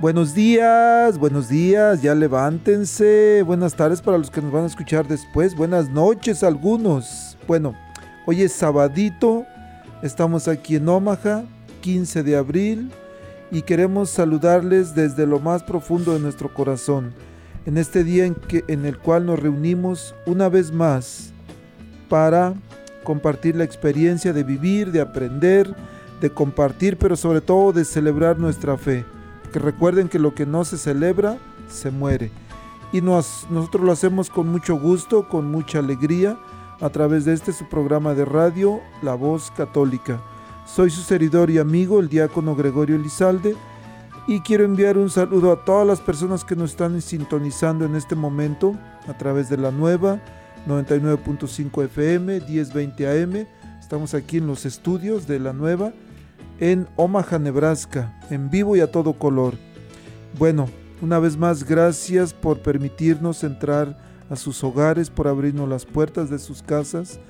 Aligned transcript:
Buenos 0.00 0.32
días, 0.32 1.18
buenos 1.18 1.48
días, 1.48 2.02
ya 2.02 2.14
levántense. 2.14 3.42
Buenas 3.42 3.74
tardes 3.74 4.00
para 4.00 4.16
los 4.16 4.30
que 4.30 4.40
nos 4.40 4.52
van 4.52 4.62
a 4.62 4.68
escuchar 4.68 5.08
después. 5.08 5.56
Buenas 5.56 5.90
noches 5.90 6.44
algunos. 6.44 7.36
Bueno, 7.48 7.74
hoy 8.24 8.42
es 8.42 8.52
sabadito, 8.52 9.44
estamos 10.00 10.46
aquí 10.46 10.76
en 10.76 10.88
Omaha, 10.88 11.42
15 11.80 12.22
de 12.22 12.36
abril, 12.36 12.92
y 13.50 13.62
queremos 13.62 14.10
saludarles 14.10 14.94
desde 14.94 15.26
lo 15.26 15.40
más 15.40 15.64
profundo 15.64 16.14
de 16.14 16.20
nuestro 16.20 16.54
corazón, 16.54 17.12
en 17.66 17.76
este 17.76 18.04
día 18.04 18.24
en, 18.24 18.36
que, 18.36 18.62
en 18.68 18.86
el 18.86 18.98
cual 18.98 19.26
nos 19.26 19.40
reunimos 19.40 20.14
una 20.26 20.48
vez 20.48 20.70
más 20.70 21.32
para 22.08 22.54
compartir 23.02 23.56
la 23.56 23.64
experiencia 23.64 24.32
de 24.32 24.44
vivir, 24.44 24.92
de 24.92 25.00
aprender, 25.00 25.74
de 26.20 26.30
compartir, 26.30 26.96
pero 26.98 27.16
sobre 27.16 27.40
todo 27.40 27.72
de 27.72 27.84
celebrar 27.84 28.38
nuestra 28.38 28.76
fe 28.76 29.04
que 29.50 29.58
recuerden 29.58 30.08
que 30.08 30.18
lo 30.18 30.34
que 30.34 30.46
no 30.46 30.64
se 30.64 30.78
celebra, 30.78 31.38
se 31.68 31.90
muere. 31.90 32.30
Y 32.92 33.00
nosotros 33.00 33.84
lo 33.84 33.92
hacemos 33.92 34.30
con 34.30 34.48
mucho 34.48 34.76
gusto, 34.76 35.28
con 35.28 35.50
mucha 35.50 35.78
alegría, 35.78 36.38
a 36.80 36.88
través 36.90 37.24
de 37.24 37.34
este 37.34 37.52
su 37.52 37.68
programa 37.68 38.14
de 38.14 38.24
radio, 38.24 38.80
La 39.02 39.14
Voz 39.14 39.50
Católica. 39.50 40.22
Soy 40.64 40.90
su 40.90 41.02
servidor 41.02 41.50
y 41.50 41.58
amigo, 41.58 42.00
el 42.00 42.08
diácono 42.08 42.54
Gregorio 42.54 42.96
Elizalde, 42.96 43.56
y 44.26 44.40
quiero 44.40 44.64
enviar 44.64 44.98
un 44.98 45.10
saludo 45.10 45.52
a 45.52 45.64
todas 45.64 45.86
las 45.86 46.00
personas 46.00 46.44
que 46.44 46.54
nos 46.54 46.72
están 46.72 47.00
sintonizando 47.00 47.84
en 47.84 47.96
este 47.96 48.14
momento 48.14 48.74
a 49.08 49.16
través 49.16 49.48
de 49.48 49.56
la 49.56 49.70
nueva 49.70 50.20
99.5 50.66 51.84
FM, 51.84 52.40
1020 52.40 53.22
AM. 53.22 53.46
Estamos 53.80 54.12
aquí 54.12 54.36
en 54.36 54.46
los 54.46 54.66
estudios 54.66 55.26
de 55.26 55.40
la 55.40 55.54
nueva 55.54 55.92
en 56.60 56.88
Omaha, 56.96 57.38
Nebraska, 57.38 58.18
en 58.30 58.50
vivo 58.50 58.76
y 58.76 58.80
a 58.80 58.90
todo 58.90 59.12
color. 59.12 59.54
Bueno, 60.38 60.68
una 61.00 61.18
vez 61.18 61.36
más, 61.36 61.64
gracias 61.64 62.32
por 62.32 62.60
permitirnos 62.60 63.44
entrar 63.44 63.96
a 64.28 64.36
sus 64.36 64.62
hogares, 64.64 65.10
por 65.10 65.28
abrirnos 65.28 65.68
las 65.68 65.86
puertas 65.86 66.28
de 66.28 66.38
sus 66.38 66.62
casas, 66.62 67.20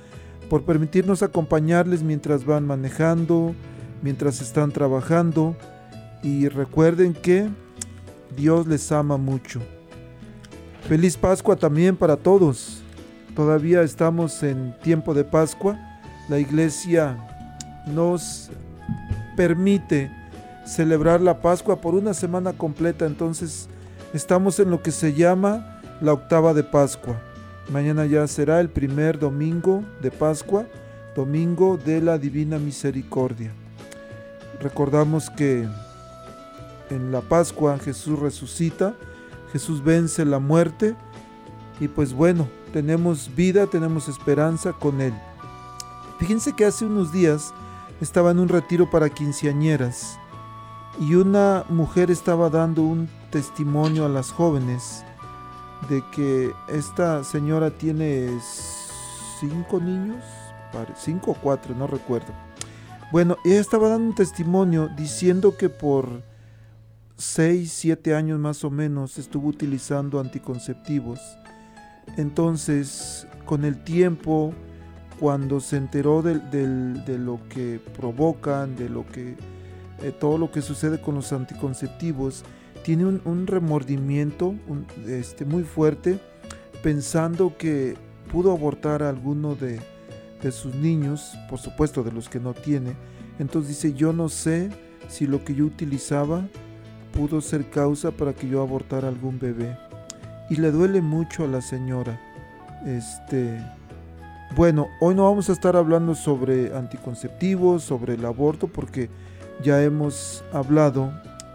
por 0.49 0.63
permitirnos 0.63 1.21
acompañarles 1.21 2.01
mientras 2.01 2.45
van 2.45 2.65
manejando, 2.65 3.53
mientras 4.01 4.41
están 4.41 4.71
trabajando. 4.71 5.55
Y 6.23 6.47
recuerden 6.47 7.13
que 7.13 7.47
Dios 8.35 8.67
les 8.67 8.91
ama 8.91 9.17
mucho. 9.17 9.61
Feliz 10.87 11.15
Pascua 11.15 11.55
también 11.55 11.95
para 11.95 12.17
todos. 12.17 12.81
Todavía 13.35 13.83
estamos 13.83 14.41
en 14.43 14.75
tiempo 14.81 15.13
de 15.13 15.23
Pascua. 15.23 15.77
La 16.27 16.39
iglesia 16.39 17.17
nos 17.85 18.49
permite 19.39 20.11
celebrar 20.65 21.21
la 21.21 21.39
Pascua 21.41 21.79
por 21.79 21.95
una 21.95 22.13
semana 22.13 22.51
completa. 22.51 23.05
Entonces 23.05 23.69
estamos 24.13 24.59
en 24.59 24.69
lo 24.69 24.81
que 24.81 24.91
se 24.91 25.13
llama 25.13 25.79
la 26.01 26.11
octava 26.11 26.53
de 26.53 26.61
Pascua. 26.61 27.15
Mañana 27.71 28.05
ya 28.05 28.27
será 28.27 28.59
el 28.59 28.67
primer 28.67 29.17
domingo 29.17 29.81
de 30.01 30.11
Pascua, 30.11 30.65
domingo 31.15 31.77
de 31.77 32.01
la 32.01 32.17
Divina 32.17 32.59
Misericordia. 32.59 33.53
Recordamos 34.59 35.29
que 35.29 35.65
en 36.89 37.11
la 37.13 37.21
Pascua 37.21 37.79
Jesús 37.79 38.19
resucita, 38.19 38.93
Jesús 39.53 39.81
vence 39.81 40.25
la 40.25 40.39
muerte 40.39 40.97
y 41.79 41.87
pues 41.87 42.11
bueno, 42.11 42.49
tenemos 42.73 43.33
vida, 43.33 43.67
tenemos 43.67 44.09
esperanza 44.09 44.73
con 44.73 44.99
Él. 44.99 45.13
Fíjense 46.19 46.53
que 46.57 46.65
hace 46.65 46.83
unos 46.83 47.13
días 47.13 47.53
estaba 48.01 48.31
en 48.31 48.39
un 48.39 48.47
retiro 48.47 48.89
para 48.89 49.09
quinceañeras 49.09 50.17
y 50.99 51.15
una 51.15 51.65
mujer 51.69 52.11
estaba 52.11 52.49
dando 52.49 52.81
un 52.81 53.09
testimonio 53.29 54.05
a 54.05 54.09
las 54.09 54.31
jóvenes 54.31 55.03
de 55.89 56.03
que 56.11 56.51
esta 56.69 57.23
señora 57.23 57.71
tiene 57.71 58.29
cinco 59.39 59.79
niños, 59.79 60.23
cinco 60.97 61.31
o 61.31 61.33
cuatro, 61.35 61.73
no 61.75 61.87
recuerdo. 61.87 62.33
Bueno, 63.11 63.37
ella 63.45 63.59
estaba 63.59 63.89
dando 63.89 64.09
un 64.09 64.15
testimonio 64.15 64.89
diciendo 64.95 65.57
que 65.57 65.69
por 65.69 66.21
seis, 67.17 67.71
siete 67.73 68.13
años 68.13 68.39
más 68.39 68.63
o 68.63 68.69
menos 68.69 69.17
estuvo 69.17 69.47
utilizando 69.47 70.19
anticonceptivos. 70.19 71.19
Entonces, 72.17 73.27
con 73.45 73.65
el 73.65 73.83
tiempo, 73.83 74.53
cuando 75.19 75.59
se 75.59 75.77
enteró 75.77 76.21
de, 76.21 77.17
lo 77.17 77.39
que 77.49 77.79
provocan, 77.97 78.75
de 78.75 78.89
lo 78.89 79.05
que 79.05 79.35
eh, 80.01 80.13
todo 80.17 80.37
lo 80.37 80.51
que 80.51 80.61
sucede 80.61 81.01
con 81.01 81.15
los 81.15 81.33
anticonceptivos, 81.33 82.43
tiene 82.83 83.05
un, 83.05 83.45
remordimiento 83.45 84.55
este, 85.05 85.43
muy 85.43 85.63
fuerte, 85.63 86.19
pensando 86.81 87.57
que 87.57 87.95
pudo 88.31 88.53
abortar 88.53 89.03
a 89.03 89.09
alguno 89.09 89.55
de, 89.55 89.81
de 90.41 90.51
sus 90.51 90.73
niños, 90.75 91.37
por 91.49 91.59
supuesto 91.59 92.03
de 92.03 92.13
los 92.13 92.29
que 92.29 92.39
no 92.39 92.53
tiene. 92.53 92.93
Entonces 93.37 93.69
dice, 93.69 93.93
yo 93.93 94.13
no 94.13 94.29
sé 94.29 94.69
si 95.09 95.27
lo 95.27 95.43
que 95.43 95.53
yo 95.53 95.65
utilizaba 95.65 96.47
pudo 97.13 97.41
ser 97.41 97.69
causa 97.69 98.11
para 98.11 98.33
que 98.33 98.47
yo 98.47 98.61
abortara 98.61 99.09
algún 99.09 99.39
bebé. 99.39 99.77
Y 100.49 100.55
le 100.55 100.71
duele 100.71 101.01
mucho 101.01 101.43
a 101.43 101.47
la 101.47 101.61
señora. 101.61 102.19
Este, 102.85 103.59
bueno, 104.55 104.89
hoy 104.99 105.15
no 105.15 105.25
vamos 105.25 105.49
a 105.49 105.53
estar 105.53 105.75
hablando 105.75 106.15
sobre 106.15 106.75
anticonceptivos, 106.75 107.83
sobre 107.83 108.15
el 108.15 108.25
aborto, 108.25 108.67
porque 108.67 109.09
ya 109.61 109.81
hemos 109.83 110.43
hablado 110.51 111.11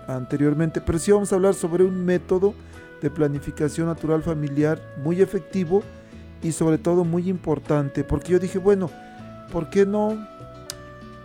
anteriormente, 0.07 0.81
pero 0.81 0.99
sí 0.99 1.11
vamos 1.11 1.33
a 1.33 1.37
hablar 1.37 1.55
sobre 1.55 1.85
un 1.85 2.05
método 2.05 2.55
de 3.03 3.11
planificación 3.11 3.87
natural 3.87 4.23
familiar 4.23 4.81
muy 5.03 5.21
efectivo 5.21 5.83
y 6.43 6.53
sobre 6.53 6.79
todo 6.79 7.05
muy 7.05 7.29
importante, 7.29 8.05
porque 8.05 8.33
yo 8.33 8.39
dije, 8.39 8.59
bueno, 8.59 8.91
¿por 9.51 9.71
qué 9.71 9.85
no 9.87 10.27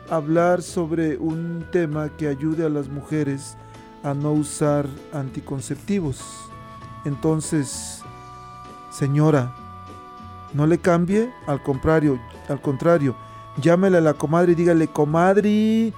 hablar 0.10 0.62
sobre 0.62 1.18
un 1.18 1.66
tema 1.72 2.10
que 2.18 2.28
ayude 2.28 2.66
a 2.66 2.70
las 2.70 2.88
mujeres 2.88 3.58
a 4.04 4.14
no 4.14 4.32
usar 4.32 4.88
anticonceptivos? 5.14 6.22
Entonces, 7.06 8.02
señora, 8.92 9.54
no 10.54 10.66
le 10.68 10.78
cambie, 10.80 11.32
al 11.48 11.62
contrario, 11.62 12.20
al 12.48 12.62
contrario, 12.62 13.16
llámele 13.62 13.98
a 13.98 14.02
la 14.02 14.14
comadre 14.14 14.54
y 14.54 14.56
dígale, 14.56 14.88
comadre, 14.88 15.94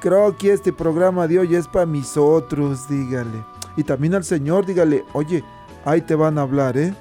creo 0.00 0.36
que 0.36 0.52
este 0.52 0.72
programa 0.72 1.26
de 1.26 1.38
hoy 1.38 1.54
es 1.54 1.66
para 1.66 1.86
mis 1.86 2.16
otros, 2.16 2.88
dígale. 2.88 3.44
Y 3.76 3.84
también 3.84 4.14
al 4.14 4.24
Señor, 4.24 4.64
dígale, 4.64 5.04
oye, 5.12 5.44
ahí 5.84 6.00
te 6.00 6.14
van 6.14 6.38
a 6.38 6.42
hablar, 6.42 6.76
¿eh? 6.78 6.94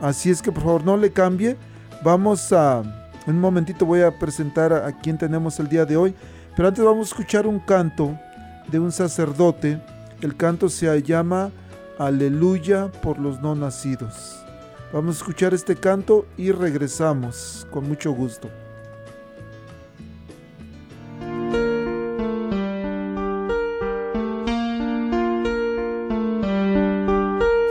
Así 0.00 0.30
es 0.30 0.42
que 0.42 0.50
por 0.50 0.64
favor 0.64 0.84
no 0.84 0.96
le 0.96 1.12
cambie. 1.12 1.56
Vamos 2.02 2.52
a, 2.52 2.82
un 3.26 3.40
momentito 3.40 3.86
voy 3.86 4.02
a 4.02 4.18
presentar 4.18 4.72
a, 4.72 4.86
a 4.86 4.92
quien 4.98 5.18
tenemos 5.18 5.60
el 5.60 5.68
día 5.68 5.84
de 5.84 5.96
hoy. 5.96 6.14
Pero 6.56 6.68
antes 6.68 6.84
vamos 6.84 7.06
a 7.06 7.10
escuchar 7.10 7.46
un 7.46 7.60
canto 7.60 8.18
de 8.68 8.78
un 8.78 8.90
sacerdote. 8.90 9.80
El 10.20 10.36
canto 10.36 10.68
se 10.68 11.02
llama 11.02 11.50
Aleluya 11.98 12.90
por 13.02 13.18
los 13.18 13.40
no 13.40 13.54
nacidos. 13.54 14.41
Vamos 14.92 15.16
a 15.16 15.18
escuchar 15.20 15.54
este 15.54 15.74
canto 15.74 16.26
y 16.36 16.52
regresamos 16.52 17.66
con 17.70 17.88
mucho 17.88 18.12
gusto. 18.12 18.50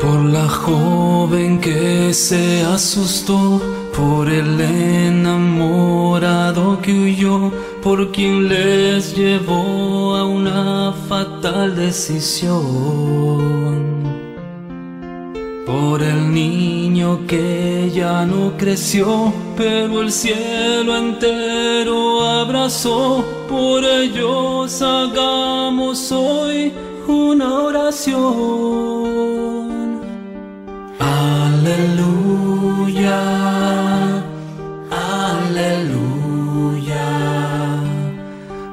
Por 0.01 0.21
la 0.25 0.49
joven 0.49 1.61
que 1.61 2.11
se 2.11 2.63
asustó, 2.63 3.61
por 3.95 4.27
el 4.27 4.59
enamorado 4.59 6.01
que 6.81 6.91
huyó, 6.91 7.51
por 7.83 8.11
quien 8.11 8.49
les 8.49 9.15
llevó 9.15 10.15
a 10.15 10.25
una 10.25 10.91
fatal 11.07 11.75
decisión. 11.75 13.21
Por 15.71 16.03
el 16.03 16.33
niño 16.33 17.25
que 17.27 17.89
ya 17.95 18.25
no 18.25 18.57
creció, 18.57 19.31
pero 19.55 20.01
el 20.01 20.11
cielo 20.11 20.97
entero 20.97 22.27
abrazó, 22.27 23.23
por 23.47 23.85
ellos 23.85 24.81
hagamos 24.81 26.11
hoy 26.11 26.73
una 27.07 27.53
oración. 27.53 28.11
Aleluya, 30.99 32.41
aleluya, 35.39 36.27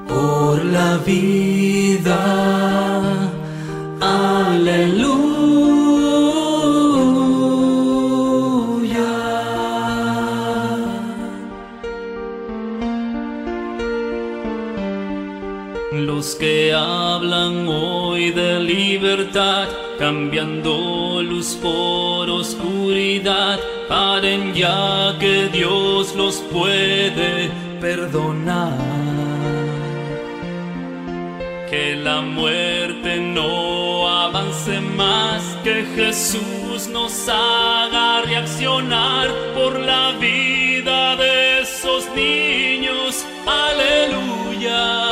por 0.09 0.65
la 0.65 0.97
vida, 1.06 2.68
cambiando 19.99 21.22
luz 21.22 21.56
por 21.62 22.28
oscuridad, 22.28 23.58
paren 23.88 24.52
ya 24.55 25.16
que 25.19 25.49
Dios 25.49 26.14
los 26.14 26.37
puede 26.52 27.50
perdonar. 27.81 28.76
Que 31.70 31.96
la 31.96 32.20
muerte 32.20 33.19
no 33.19 34.08
avance 34.08 34.81
más, 34.81 35.43
que 35.64 35.87
Jesús 35.96 36.88
nos 36.90 37.28
haga 37.28 38.22
reaccionar 38.22 39.28
por 39.54 39.78
la 39.78 40.12
vida 40.20 41.16
de 41.16 41.62
esos 41.62 42.06
niños. 42.14 43.25
Aleluya, 43.46 45.07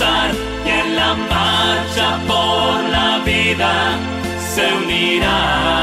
cruzar 0.00 0.30
y 0.64 0.68
en 0.68 0.96
la 0.96 1.14
marcha 1.14 2.18
por 2.26 2.82
la 2.90 3.22
vida 3.24 3.98
se 4.54 4.72
unirá. 4.72 5.79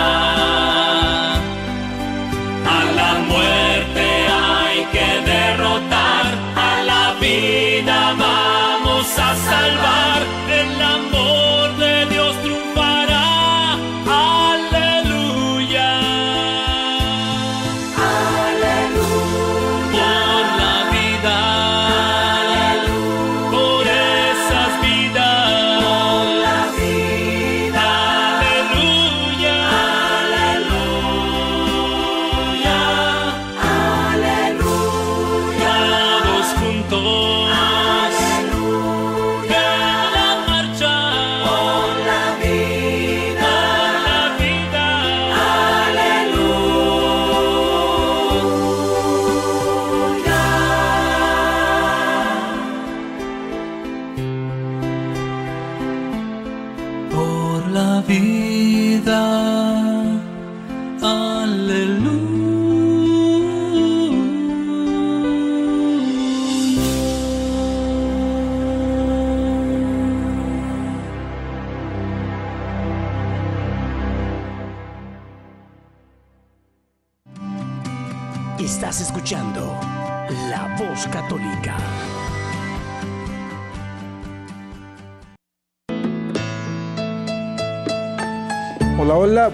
Vida. 58.07 59.46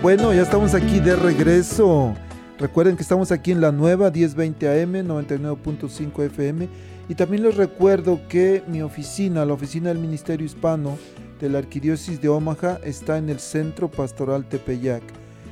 Bueno, 0.02 0.34
ya 0.34 0.42
estamos 0.42 0.74
aquí 0.74 1.00
de 1.00 1.16
regreso. 1.16 2.14
Recuerden 2.58 2.96
que 2.96 3.04
estamos 3.04 3.32
aquí 3.32 3.52
en 3.52 3.62
la 3.62 3.72
nueva 3.72 4.10
1020 4.10 4.82
AM, 4.82 4.94
99.5 5.08 6.26
FM. 6.26 6.68
Y 7.10 7.16
también 7.16 7.44
les 7.44 7.56
recuerdo 7.56 8.20
que 8.28 8.64
mi 8.68 8.82
oficina, 8.82 9.46
la 9.46 9.54
oficina 9.54 9.90
del 9.90 10.00
Ministerio 10.00 10.46
Hispano 10.46 10.98
de 11.40 11.50
la 11.50 11.60
Arquidiócesis 11.60 12.22
de 12.22 12.30
Omaha, 12.30 12.80
está 12.84 13.18
en 13.18 13.30
el 13.30 13.40
Centro 13.40 13.90
Pastoral 13.90 14.46
Tepeyac, 14.46 15.04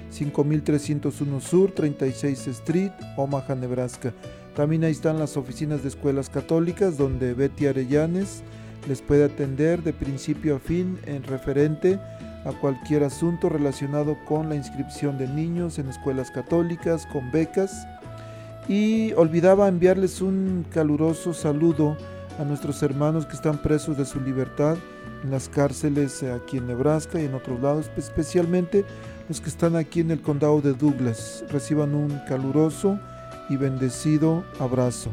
5301 0.10 1.42
Sur, 1.42 1.72
36 1.72 2.48
Street, 2.48 2.92
Omaha, 3.18 3.56
Nebraska. 3.56 4.14
También 4.56 4.84
ahí 4.84 4.92
están 4.92 5.20
las 5.20 5.38
oficinas 5.38 5.84
de 5.84 5.90
escuelas 5.90 6.30
católicas 6.30 6.98
donde 6.98 7.34
Betty 7.34 7.68
Arellanes 7.68 8.44
les 8.88 9.02
puede 9.02 9.26
atender 9.26 9.84
de 9.84 9.94
principio 9.94 10.56
a 10.56 10.60
fin 10.60 10.98
en 11.06 11.24
referente 11.24 12.00
a 12.46 12.52
cualquier 12.52 13.04
asunto 13.04 13.50
relacionado 13.50 14.18
con 14.26 14.50
la 14.50 14.56
inscripción 14.56 15.18
de 15.18 15.28
niños 15.28 15.80
en 15.80 15.90
escuelas 15.90 16.32
católicas, 16.32 17.06
con 17.06 17.32
becas. 17.32 17.88
Y 18.68 19.14
olvidaba 19.14 19.68
enviarles 19.68 20.22
un 20.22 20.66
caluroso 20.72 21.34
saludo 21.34 21.98
a 22.40 22.44
nuestros 22.44 22.82
hermanos 22.84 23.26
que 23.26 23.36
están 23.36 23.62
presos 23.62 23.98
de 23.98 24.06
su 24.06 24.20
libertad 24.22 24.78
en 25.24 25.32
las 25.32 25.50
cárceles 25.50 26.24
aquí 26.24 26.58
en 26.58 26.68
Nebraska 26.68 27.22
y 27.22 27.26
en 27.26 27.34
otros 27.34 27.60
lados, 27.60 27.92
especialmente 27.98 28.86
los 29.28 29.40
que 29.40 29.50
están 29.50 29.76
aquí 29.76 30.00
en 30.00 30.12
el 30.12 30.22
condado 30.22 30.62
de 30.62 30.74
Douglas. 30.74 31.44
Reciban 31.50 31.94
un 31.94 32.20
caluroso 32.28 33.00
y 33.50 33.58
bendecido 33.58 34.44
abrazo. 34.60 35.12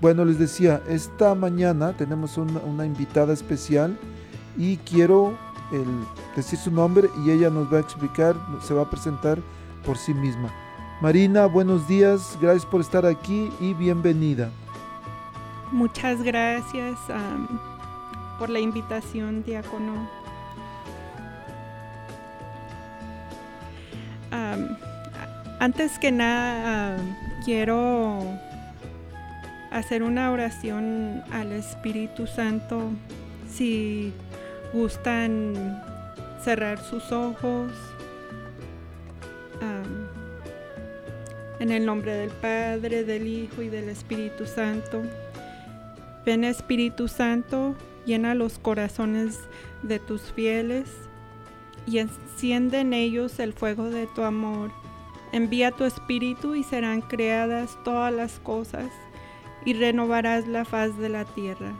Bueno, 0.00 0.24
les 0.24 0.38
decía, 0.38 0.80
esta 0.88 1.34
mañana 1.34 1.92
tenemos 1.96 2.38
una, 2.38 2.86
invitada 2.86 3.32
especial 3.32 3.98
y 4.56 4.76
quiero 4.78 5.36
decir 6.34 6.58
su 6.58 6.70
nombre 6.70 7.10
y 7.24 7.30
ella 7.30 7.50
nos 7.50 7.72
va 7.72 7.78
a 7.78 7.80
explicar, 7.80 8.36
se 8.60 8.74
va 8.74 8.82
a 8.82 8.90
presentar 8.90 9.38
por 9.84 9.96
sí 9.96 10.14
misma. 10.14 10.52
Marina, 11.00 11.46
buenos 11.46 11.86
días, 11.86 12.36
gracias 12.40 12.66
por 12.66 12.80
estar 12.80 13.06
aquí 13.06 13.50
y 13.60 13.74
bienvenida. 13.74 14.50
Muchas 15.70 16.22
gracias 16.22 16.98
por 18.38 18.50
la 18.50 18.60
invitación, 18.60 19.42
diácono. 19.44 20.18
antes 25.60 25.98
que 25.98 26.12
nada, 26.12 26.96
quiero 27.44 28.20
hacer 29.70 30.02
una 30.02 30.30
oración 30.30 31.22
al 31.32 31.52
Espíritu 31.52 32.26
Santo. 32.26 32.90
Si 33.50 34.12
gustan 34.72 35.82
cerrar 36.42 36.78
sus 36.78 37.12
ojos. 37.12 37.72
en 41.60 41.72
el 41.72 41.84
nombre 41.84 42.12
del 42.12 42.30
Padre, 42.30 43.04
del 43.04 43.26
Hijo 43.26 43.62
y 43.62 43.68
del 43.68 43.88
Espíritu 43.88 44.46
Santo. 44.46 45.02
Ven 46.24 46.44
Espíritu 46.44 47.08
Santo, 47.08 47.74
llena 48.06 48.34
los 48.34 48.58
corazones 48.58 49.40
de 49.82 49.98
tus 49.98 50.32
fieles 50.32 50.88
y 51.86 51.98
enciende 51.98 52.80
en 52.80 52.92
ellos 52.92 53.38
el 53.40 53.52
fuego 53.52 53.90
de 53.90 54.06
tu 54.06 54.22
amor. 54.22 54.70
Envía 55.32 55.72
tu 55.72 55.84
Espíritu 55.84 56.54
y 56.54 56.62
serán 56.62 57.00
creadas 57.00 57.76
todas 57.84 58.12
las 58.12 58.38
cosas 58.40 58.90
y 59.64 59.74
renovarás 59.74 60.46
la 60.46 60.64
faz 60.64 60.96
de 60.98 61.08
la 61.08 61.24
tierra. 61.24 61.72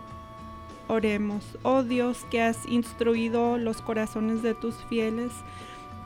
Oremos, 0.88 1.45
oh 1.62 1.83
Dios 1.83 2.26
que 2.30 2.40
has 2.40 2.66
instruido 2.66 3.59
los 3.59 3.83
corazones 3.83 4.42
de 4.42 4.54
tus 4.54 4.75
fieles 4.88 5.30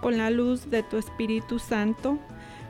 con 0.00 0.18
la 0.18 0.30
luz 0.30 0.70
de 0.70 0.82
tu 0.82 0.96
Espíritu 0.98 1.60
Santo, 1.60 2.18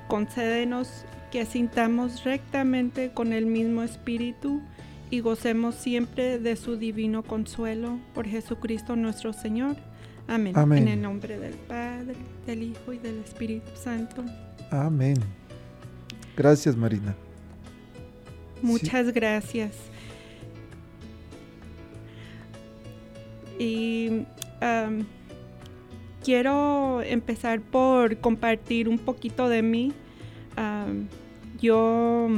concédenos 0.09 1.07
que 1.31 1.47
sintamos 1.47 2.25
rectamente 2.25 3.13
con 3.13 3.33
el 3.33 3.47
mismo 3.47 3.83
Espíritu 3.83 4.61
y 5.11 5.21
gocemos 5.21 5.75
siempre 5.75 6.39
de 6.39 6.57
su 6.57 6.77
divino 6.77 7.23
consuelo 7.23 7.99
por 8.15 8.27
Jesucristo 8.27 8.95
nuestro 8.97 9.33
Señor. 9.33 9.77
Amén. 10.29 10.55
En 10.57 10.89
el 10.89 11.01
nombre 11.01 11.39
del 11.39 11.55
Padre, 11.55 12.15
del 12.47 12.63
Hijo 12.63 12.93
y 12.93 12.99
del 12.99 13.19
Espíritu 13.21 13.71
Santo. 13.75 14.23
Amén. 14.71 15.17
Gracias, 16.37 16.77
Marina. 16.77 17.15
Muchas 18.63 19.13
gracias. 19.13 19.92
Y 23.63 24.25
quiero 26.25 27.01
empezar 27.03 27.61
por 27.61 28.19
compartir 28.19 28.89
un 28.89 28.99
poquito 28.99 29.49
de 29.49 29.63
mí. 29.63 29.93
yo 31.61 32.29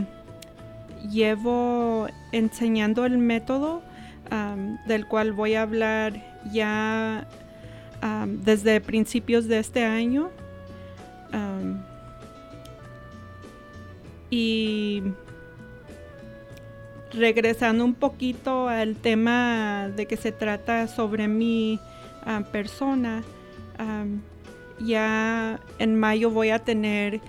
llevo 1.10 2.08
enseñando 2.32 3.06
el 3.06 3.16
método 3.16 3.82
del 4.86 5.06
cual 5.06 5.32
voy 5.32 5.54
a 5.54 5.62
hablar 5.62 6.22
ya 6.52 7.26
desde 8.44 8.82
principios 8.82 9.48
de 9.48 9.60
este 9.60 9.84
año. 9.84 10.30
y 14.30 15.02
regresando 17.16 17.84
un 17.84 17.94
poquito 17.94 18.68
al 18.68 18.96
tema 18.96 19.88
de 19.94 20.06
que 20.06 20.16
se 20.16 20.32
trata 20.32 20.88
sobre 20.88 21.28
mi 21.28 21.78
persona, 22.52 23.22
ya 24.80 25.60
en 25.78 25.98
mayo 25.98 26.30
voy 26.30 26.50
a 26.50 26.58
tener 26.58 27.20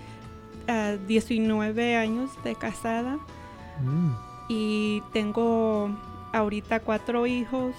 19 1.07 1.95
años 1.95 2.31
de 2.43 2.55
casada. 2.55 3.17
Mm. 3.83 4.11
Y 4.47 5.01
tengo 5.11 5.89
ahorita 6.33 6.79
cuatro 6.79 7.25
hijos, 7.25 7.75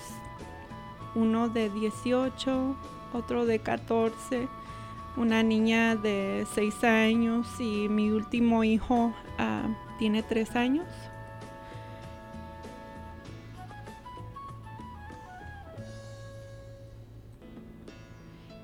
uno 1.15 1.49
de 1.49 1.71
18, 1.71 2.77
otro 3.13 3.47
de 3.47 3.59
14, 3.61 4.49
una 5.17 5.43
niña 5.43 5.97
de 5.97 6.47
6 6.55 6.85
años 6.85 7.47
y 7.61 7.89
mi 7.89 8.11
último 8.11 8.65
hijo 8.65 9.15
ah, 9.39 9.63
tiene 9.99 10.23
3 10.23 10.57
años. 10.57 10.87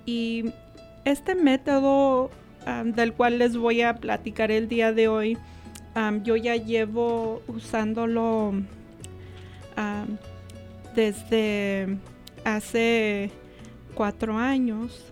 Y 0.06 0.52
este 1.04 1.35
método 1.35 2.30
del 2.85 3.12
cual 3.12 3.38
les 3.38 3.56
voy 3.56 3.82
a 3.82 3.94
platicar 3.94 4.50
el 4.50 4.68
día 4.68 4.92
de 4.92 5.09
hoy, 5.09 5.38
yo 6.23 6.37
ya 6.37 6.56
llevo 6.56 7.42
usándolo 7.49 8.54
desde 10.94 11.99
hace 12.44 13.30
cuatro 13.94 14.37
años 14.37 15.04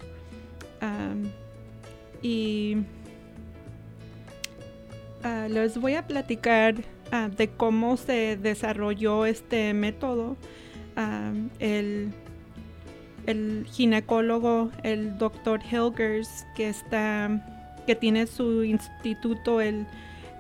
y 2.23 2.76
ah, 5.23 5.47
les 5.49 5.78
voy 5.78 5.94
a 5.94 6.06
platicar 6.06 6.75
ah, 7.11 7.28
de 7.28 7.49
cómo 7.49 7.97
se 7.97 8.37
desarrolló 8.37 9.26
este 9.26 9.73
método. 9.75 10.37
el, 11.59 12.12
el 13.27 13.67
ginecólogo, 13.71 14.71
el 14.83 15.19
doctor 15.19 15.61
Hilgers, 15.62 16.47
que 16.57 16.69
está, 16.69 17.31
que 17.87 17.95
tiene 17.95 18.27
su 18.27 18.65
instituto, 18.65 19.61
el 19.61 19.87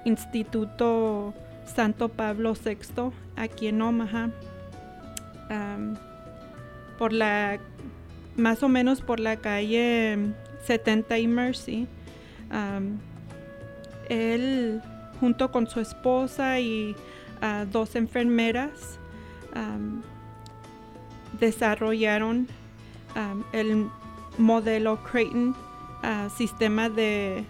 Instituto 0.04 1.34
Santo 1.66 2.08
Pablo 2.08 2.54
VI 2.54 3.12
aquí 3.36 3.68
en 3.68 3.82
Omaha. 3.82 4.30
por 6.98 7.12
la 7.12 7.58
más 8.36 8.62
o 8.62 8.68
menos 8.68 9.00
por 9.00 9.20
la 9.20 9.36
calle 9.36 10.18
70 10.66 11.18
y 11.18 11.26
Mercy. 11.26 11.86
él 14.08 14.80
junto 15.20 15.50
con 15.50 15.66
su 15.66 15.80
esposa 15.80 16.60
y 16.60 16.96
ah, 17.42 17.66
dos 17.70 17.94
enfermeras 17.94 18.98
desarrollaron 21.38 22.48
el 23.52 23.90
modelo 24.38 25.02
Creighton, 25.02 25.54
ah, 26.02 26.28
sistema 26.34 26.88
de 26.88 27.44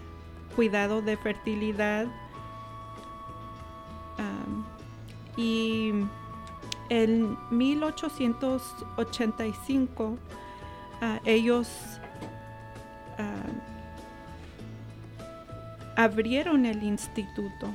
cuidado 0.55 1.01
de 1.01 1.15
fertilidad 1.17 2.07
y 5.37 5.91
en 6.89 7.37
1885 7.51 10.17
ah, 11.01 11.19
ellos 11.25 11.69
abrieron 15.95 16.65
el 16.65 16.83
instituto. 16.83 17.69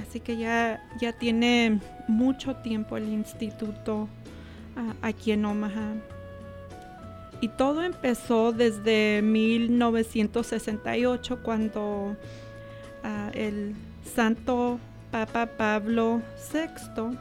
Así 0.00 0.20
que 0.20 0.36
ya, 0.36 0.82
ya 0.98 1.12
tiene 1.12 1.80
mucho 2.08 2.56
tiempo 2.56 2.96
el 2.96 3.08
instituto 3.08 4.08
aquí 5.02 5.32
en 5.32 5.44
Omaha. 5.44 5.94
Y 7.40 7.48
todo 7.48 7.82
empezó 7.82 8.52
desde 8.52 9.22
1968 9.22 11.38
cuando 11.42 12.14
el 13.32 13.74
santo 14.14 14.78
Papa 15.10 15.46
Pablo 15.56 16.20
VI 16.52 17.16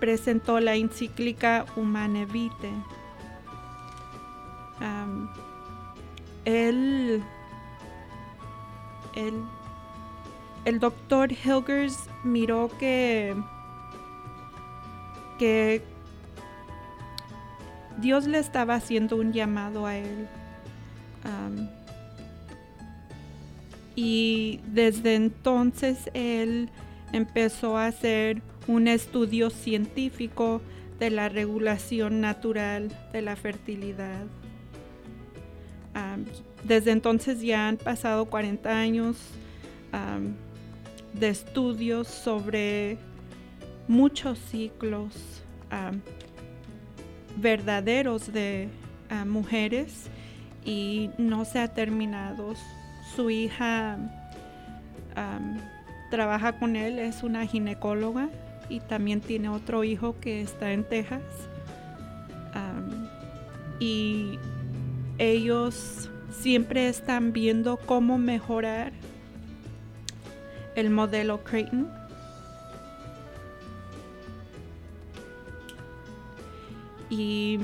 presentó 0.00 0.58
la 0.58 0.74
encíclica 0.74 1.66
Humane 1.76 2.26
Vitae. 2.26 2.72
él, 6.46 7.22
él, 9.14 9.44
el 10.64 10.78
doctor 10.78 11.32
Hilgers 11.32 11.96
miró 12.24 12.70
que, 12.78 13.34
que 15.38 15.82
Dios 17.98 18.26
le 18.26 18.38
estaba 18.38 18.74
haciendo 18.74 19.16
un 19.16 19.32
llamado 19.32 19.86
a 19.86 19.96
él. 19.96 20.28
Um, 21.24 21.68
y 23.94 24.60
desde 24.66 25.14
entonces 25.14 26.10
él 26.14 26.70
empezó 27.12 27.76
a 27.76 27.86
hacer 27.86 28.40
un 28.66 28.88
estudio 28.88 29.50
científico 29.50 30.62
de 30.98 31.10
la 31.10 31.28
regulación 31.28 32.20
natural 32.20 32.90
de 33.12 33.22
la 33.22 33.36
fertilidad. 33.36 34.24
Um, 35.94 36.24
desde 36.64 36.92
entonces 36.92 37.40
ya 37.40 37.68
han 37.68 37.78
pasado 37.78 38.26
40 38.26 38.70
años 38.70 39.16
um, 39.92 40.34
de 41.14 41.28
estudios 41.28 42.08
sobre 42.08 42.98
muchos 43.88 44.38
ciclos 44.38 45.42
verdaderos 47.36 48.32
de 48.32 48.68
mujeres 49.26 50.08
y 50.64 51.10
no 51.18 51.44
se 51.44 51.58
ha 51.58 51.68
terminado. 51.68 52.54
Su 53.16 53.30
hija 53.30 53.98
trabaja 56.10 56.58
con 56.58 56.76
él, 56.76 56.98
es 56.98 57.22
una 57.22 57.46
ginecóloga 57.46 58.28
y 58.68 58.80
también 58.80 59.20
tiene 59.20 59.48
otro 59.48 59.84
hijo 59.84 60.18
que 60.20 60.40
está 60.42 60.72
en 60.72 60.84
Texas. 60.84 61.22
y 63.78 64.38
ellos 65.18 66.10
siempre 66.30 66.88
están 66.88 67.32
viendo 67.32 67.78
cómo 67.78 68.18
mejorar 68.18 68.92
el 70.80 70.90
modelo 70.90 71.44
Creighton. 71.44 71.88
Y 77.08 77.58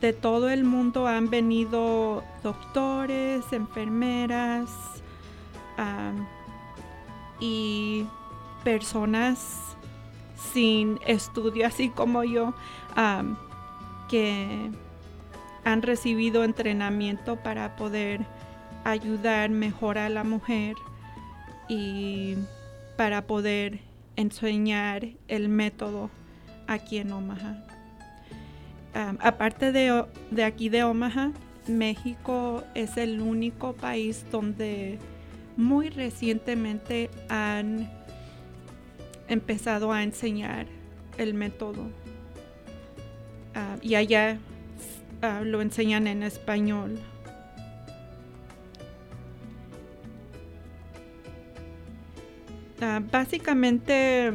de 0.00 0.12
todo 0.12 0.48
el 0.48 0.64
mundo 0.64 1.06
han 1.06 1.30
venido 1.30 2.24
doctores, 2.42 3.52
enfermeras 3.52 4.70
y 7.38 8.06
personas 8.64 9.76
sin 10.52 10.98
estudio, 11.06 11.66
así 11.66 11.90
como 11.90 12.24
yo, 12.24 12.54
que 14.08 14.70
han 15.64 15.82
recibido 15.82 16.42
entrenamiento 16.44 17.36
para 17.36 17.76
poder 17.76 18.26
ayudar 18.84 19.50
mejor 19.50 19.98
a 19.98 20.08
la 20.08 20.24
mujer 20.24 20.74
y 21.70 22.36
para 22.98 23.26
poder 23.26 23.78
enseñar 24.16 25.08
el 25.28 25.48
método 25.48 26.10
aquí 26.66 26.98
en 26.98 27.12
Omaha 27.12 27.64
aparte 28.94 29.72
de, 29.72 30.04
de 30.30 30.44
aquí 30.44 30.68
de 30.68 30.82
Omaha, 30.84 31.32
México 31.68 32.64
es 32.74 32.96
el 32.96 33.20
único 33.20 33.74
país 33.74 34.24
donde 34.30 34.98
muy 35.56 35.90
recientemente 35.90 37.10
han 37.28 37.90
empezado 39.28 39.92
a 39.92 40.02
enseñar 40.02 40.66
el 41.18 41.34
método. 41.34 41.90
y 43.82 43.94
allá 43.94 44.38
lo 45.42 45.62
enseñan 45.62 46.06
en 46.06 46.22
español. 46.22 46.98
Básicamente 53.10 54.32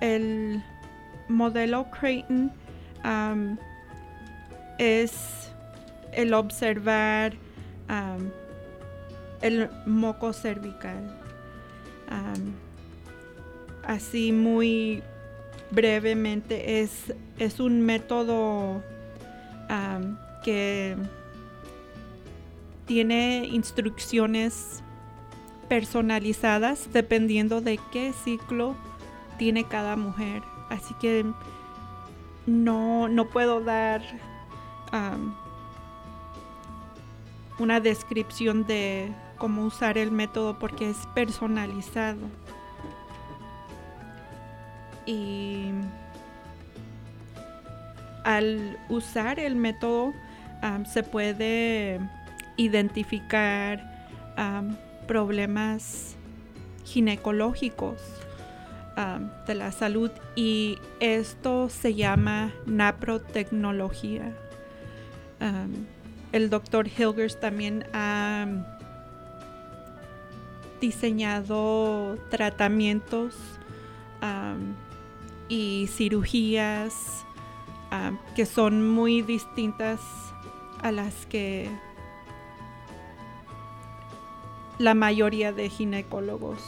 el 0.00 0.62
modelo 1.28 1.86
Creighton 1.90 2.52
es 4.78 5.50
el 6.12 6.34
observar 6.34 7.34
el 9.42 9.68
moco 9.86 10.32
cervical. 10.32 11.20
así 13.86 14.32
muy 14.32 15.02
brevemente 15.70 16.80
es, 16.80 17.12
es 17.38 17.60
un 17.60 17.80
método 17.80 18.82
que 20.44 20.96
tiene 22.86 23.46
instrucciones 23.46 24.83
personalizadas 25.64 26.92
dependiendo 26.92 27.60
de 27.60 27.78
qué 27.92 28.12
ciclo 28.12 28.74
tiene 29.38 29.64
cada 29.64 29.96
mujer. 29.96 30.42
Así 30.70 30.94
que 30.94 31.24
no, 32.46 33.08
puedo 33.32 33.60
dar 33.60 34.02
una 37.58 37.80
descripción 37.80 38.64
de 38.66 39.12
cómo 39.38 39.64
usar 39.64 39.98
el 39.98 40.10
método 40.10 40.58
porque 40.58 40.90
es 40.90 40.98
personalizado. 41.14 42.20
Y 45.06 45.70
al 48.24 48.78
usar 48.88 49.38
el 49.38 49.56
método 49.56 50.12
se 50.86 51.02
puede 51.02 52.00
identificar 52.56 53.92
problemas 55.06 56.16
ginecológicos 56.84 58.00
de 59.46 59.54
la 59.54 59.72
salud 59.72 60.10
y 60.36 60.78
esto 61.00 61.68
se 61.68 61.94
llama 61.94 62.52
naprotecnología. 62.66 64.36
el 66.32 66.50
doctor 66.50 66.88
Hilgers 66.88 67.38
también 67.40 67.84
ha 67.92 68.46
diseñado 70.80 72.18
tratamientos 72.30 73.34
y 75.48 75.88
cirugías 75.88 77.24
que 78.34 78.46
son 78.46 78.88
muy 78.88 79.22
distintas 79.22 80.00
a 80.82 80.92
las 80.92 81.26
que 81.26 81.68
la 84.78 84.94
mayoría 84.94 85.52
de 85.52 85.68
ginecólogos 85.68 86.60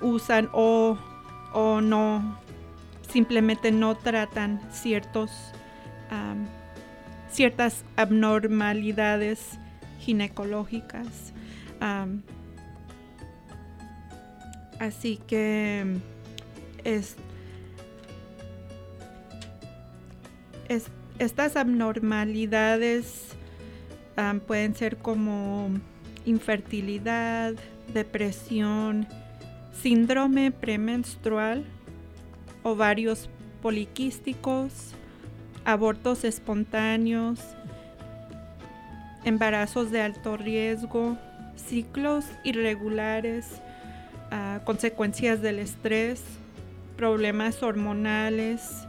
usan 0.00 0.48
o, 0.52 0.96
no, 1.82 2.38
simplemente 3.10 3.70
no 3.72 3.96
tratan 3.96 4.60
ciertos, 4.70 5.30
ciertas 7.30 7.84
abnormalidades 7.96 9.58
ginecológicas. 10.00 11.32
así 14.78 15.18
que 15.26 15.98
es, 16.84 17.16
estas 21.18 21.56
abnormalidades 21.56 23.28
pueden 24.46 24.74
ser 24.74 24.96
como 24.96 25.70
infertilidad, 26.28 27.54
depresión, 27.92 29.06
síndrome 29.82 30.50
premenstrual, 30.50 31.64
ovarios 32.62 33.30
poliquísticos, 33.62 34.92
abortos 35.64 36.24
espontáneos, 36.24 37.40
embarazos 39.24 39.90
de 39.90 40.02
alto 40.02 40.36
riesgo, 40.36 41.18
ciclos 41.56 42.24
irregulares, 42.44 43.46
ah, 44.30 44.60
consecuencias 44.64 45.40
del 45.42 45.58
estrés, 45.58 46.22
problemas 46.96 47.62
hormonales, 47.62 48.86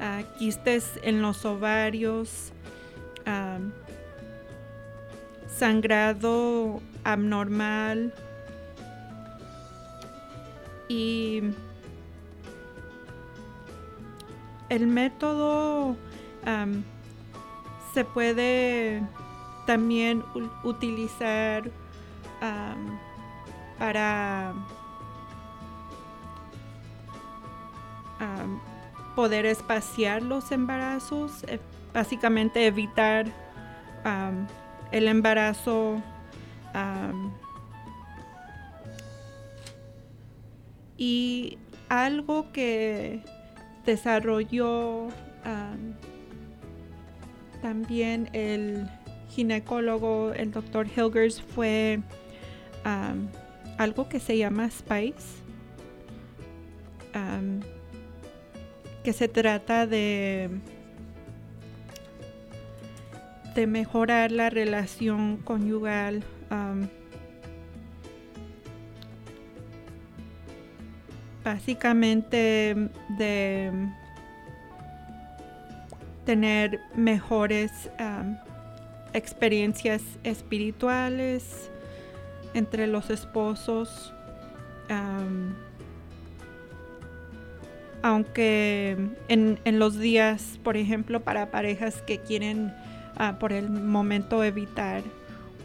ah, 0.00 0.22
quistes 0.38 0.92
en 1.02 1.22
los 1.22 1.44
ovarios, 1.44 2.52
ah, 3.26 3.58
sangrado 5.58 6.80
abnormal, 7.04 8.12
y 10.88 11.42
el 14.68 14.86
método 14.86 15.96
se 17.92 18.04
puede 18.04 19.02
también 19.66 20.22
utilizar 20.62 21.70
para 23.78 24.54
poder 29.16 29.46
espaciar 29.46 30.22
los 30.22 30.52
embarazos, 30.52 31.42
eh, 31.44 31.58
básicamente 31.94 32.66
evitar 32.66 33.26
el 34.92 35.08
embarazo 35.08 36.02
y 40.98 41.58
algo 41.88 42.52
que 42.52 43.20
desarrolló 43.84 45.08
am, 45.44 45.94
también 47.62 48.28
el 48.32 48.88
ginecólogo, 49.30 50.32
el 50.34 50.50
doctor 50.50 50.86
Hilgers, 50.86 51.40
fue 51.42 52.00
algo 53.78 54.08
que 54.08 54.20
se 54.20 54.38
llama 54.38 54.70
SPICE, 54.70 55.44
que 59.02 59.12
se 59.12 59.28
trata 59.28 59.86
de, 59.86 60.50
de 63.56 63.66
mejorar 63.66 64.30
la 64.30 64.50
relación 64.50 65.38
conyugal. 65.38 66.22
am, 66.50 66.88
básicamente 71.42 72.74
de 73.18 73.70
tener 76.24 76.80
mejores 76.96 77.70
experiencias 79.12 80.02
espirituales 80.24 81.70
entre 82.52 82.86
los 82.86 83.10
esposos. 83.10 84.12
aunque 88.02 88.96
en 89.28 89.78
los 89.80 89.98
días, 89.98 90.60
por 90.62 90.76
ejemplo, 90.76 91.20
para 91.20 91.50
parejas 91.50 92.02
que 92.02 92.18
quieren 92.18 92.72
ah, 93.16 93.36
por 93.38 93.52
el 93.52 93.70
momento 93.70 94.42
evitar 94.44 95.02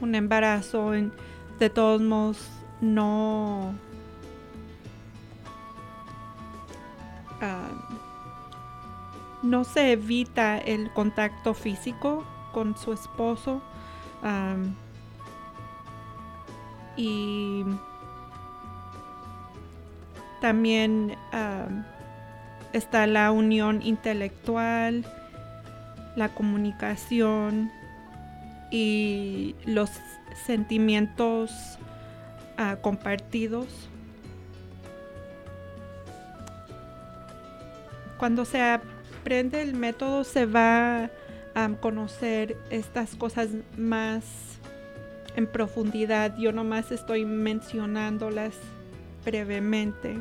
un 0.02 0.16
embarazo, 0.16 0.94
en- 0.94 1.12
de 1.60 1.70
todos 1.70 2.02
modos 2.02 2.50
no 2.82 3.74
ah, 7.42 7.68
no 9.44 9.64
se 9.64 9.94
evita 9.94 10.58
el 10.58 10.92
contacto 10.94 11.54
físico 11.54 12.24
con 12.52 12.78
su 12.78 12.94
esposo 12.94 13.62
am, 14.24 14.76
y 16.96 17.64
también 20.42 21.16
am, 21.32 21.84
está 22.74 23.08
la 23.08 23.32
unión 23.32 23.82
intelectual, 23.84 25.06
la 26.22 26.30
comunicación 26.30 27.72
y 28.70 29.56
los 29.66 29.90
sentimientos 30.46 31.52
ah, 32.58 32.78
compartidos. 32.80 33.66
Cuando 38.20 38.46
se 38.46 38.62
aprende 38.62 39.64
el 39.64 39.74
método 39.74 40.24
se 40.24 40.46
va 40.46 41.10
a 41.56 41.70
conocer 41.82 42.56
estas 42.70 43.16
cosas 43.16 43.50
más 43.76 44.24
en 45.36 45.48
profundidad. 45.48 46.38
Yo 46.38 46.52
nomás 46.52 46.92
estoy 46.92 47.26
mencionándolas 47.26 48.54
brevemente. 49.26 50.20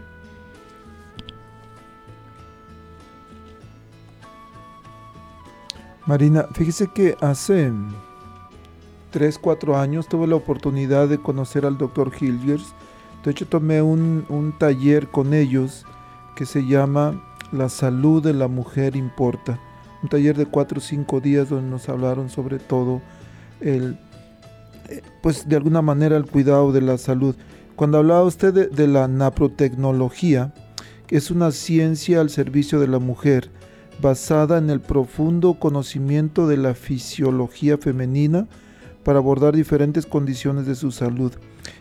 Marina, 6.11 6.49
fíjese 6.55 6.89
que 6.89 7.17
hace 7.21 7.71
3, 9.13 9.39
4 9.39 9.77
años 9.77 10.09
tuve 10.09 10.27
la 10.27 10.35
oportunidad 10.35 11.07
de 11.07 11.19
conocer 11.19 11.65
al 11.65 11.79
doctor 11.79 12.11
Hilgers. 12.21 12.75
De 13.25 13.31
hecho, 13.31 13.47
tomé 13.47 13.81
un, 13.81 14.25
un 14.29 14.51
taller 14.59 15.07
con 15.07 15.35
ellos 15.35 15.87
que 16.35 16.47
se 16.47 16.67
llama 16.67 17.23
La 17.53 17.69
salud 17.69 18.21
de 18.25 18.35
la 18.35 18.49
mujer 18.49 18.97
importa. 18.97 19.61
Un 20.03 20.09
taller 20.09 20.37
de 20.37 20.47
4 20.47 20.79
o 20.79 20.81
5 20.81 21.21
días 21.21 21.49
donde 21.49 21.71
nos 21.71 21.89
hablaron 21.89 22.29
sobre 22.29 22.59
todo 22.59 23.01
el, 23.61 23.97
eh, 24.89 25.03
pues 25.23 25.49
de 25.49 25.55
alguna 25.55 25.81
manera 25.81 26.17
el 26.17 26.27
cuidado 26.27 26.73
de 26.73 26.81
la 26.81 26.99
salud. 26.99 27.37
Cuando 27.77 27.99
hablaba 27.99 28.25
usted 28.25 28.53
de, 28.53 28.67
de 28.67 28.89
la 28.89 29.07
naprotecnología, 29.07 30.53
que 31.07 31.17
es 31.17 31.31
una 31.31 31.53
ciencia 31.53 32.21
al 32.21 32.31
servicio 32.31 32.81
de 32.81 32.89
la 32.89 32.99
mujer, 32.99 33.53
basada 34.01 34.59
en 34.59 34.71
el 34.71 34.81
profundo 34.81 35.55
conocimiento 35.55 36.47
de 36.47 36.57
la 36.57 36.75
fisiología 36.75 37.79
femenina 37.79 38.47
para 39.05 39.19
abordar 39.19 39.55
diferentes 39.55 40.07
condiciones 40.07 40.67
de 40.67 40.75
su 40.75 40.91
salud. 40.91 41.33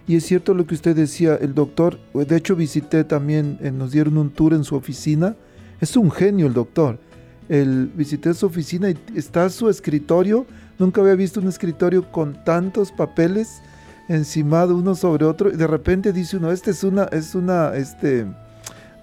Y 0.07 0.15
es 0.15 0.25
cierto 0.25 0.53
lo 0.53 0.65
que 0.65 0.75
usted 0.75 0.95
decía, 0.95 1.35
el 1.35 1.53
doctor, 1.53 1.99
de 2.13 2.35
hecho 2.35 2.55
visité 2.55 3.03
también, 3.03 3.57
eh, 3.61 3.71
nos 3.71 3.91
dieron 3.91 4.17
un 4.17 4.29
tour 4.29 4.53
en 4.53 4.63
su 4.63 4.75
oficina, 4.75 5.35
es 5.81 5.95
un 5.95 6.11
genio 6.11 6.47
el 6.47 6.53
doctor. 6.53 6.99
El, 7.47 7.87
visité 7.95 8.33
su 8.33 8.45
oficina 8.45 8.89
y 8.89 8.97
está 9.15 9.49
su 9.49 9.69
escritorio, 9.69 10.45
nunca 10.77 11.01
había 11.01 11.15
visto 11.15 11.39
un 11.39 11.47
escritorio 11.47 12.11
con 12.11 12.43
tantos 12.43 12.91
papeles 12.91 13.61
encimado 14.07 14.75
uno 14.75 14.95
sobre 14.95 15.25
otro 15.25 15.51
y 15.51 15.55
de 15.55 15.67
repente 15.67 16.11
dice 16.13 16.37
uno, 16.37 16.51
este 16.51 16.71
es 16.71 16.83
una, 16.83 17.03
es 17.05 17.35
una, 17.35 17.75
este, 17.75 18.25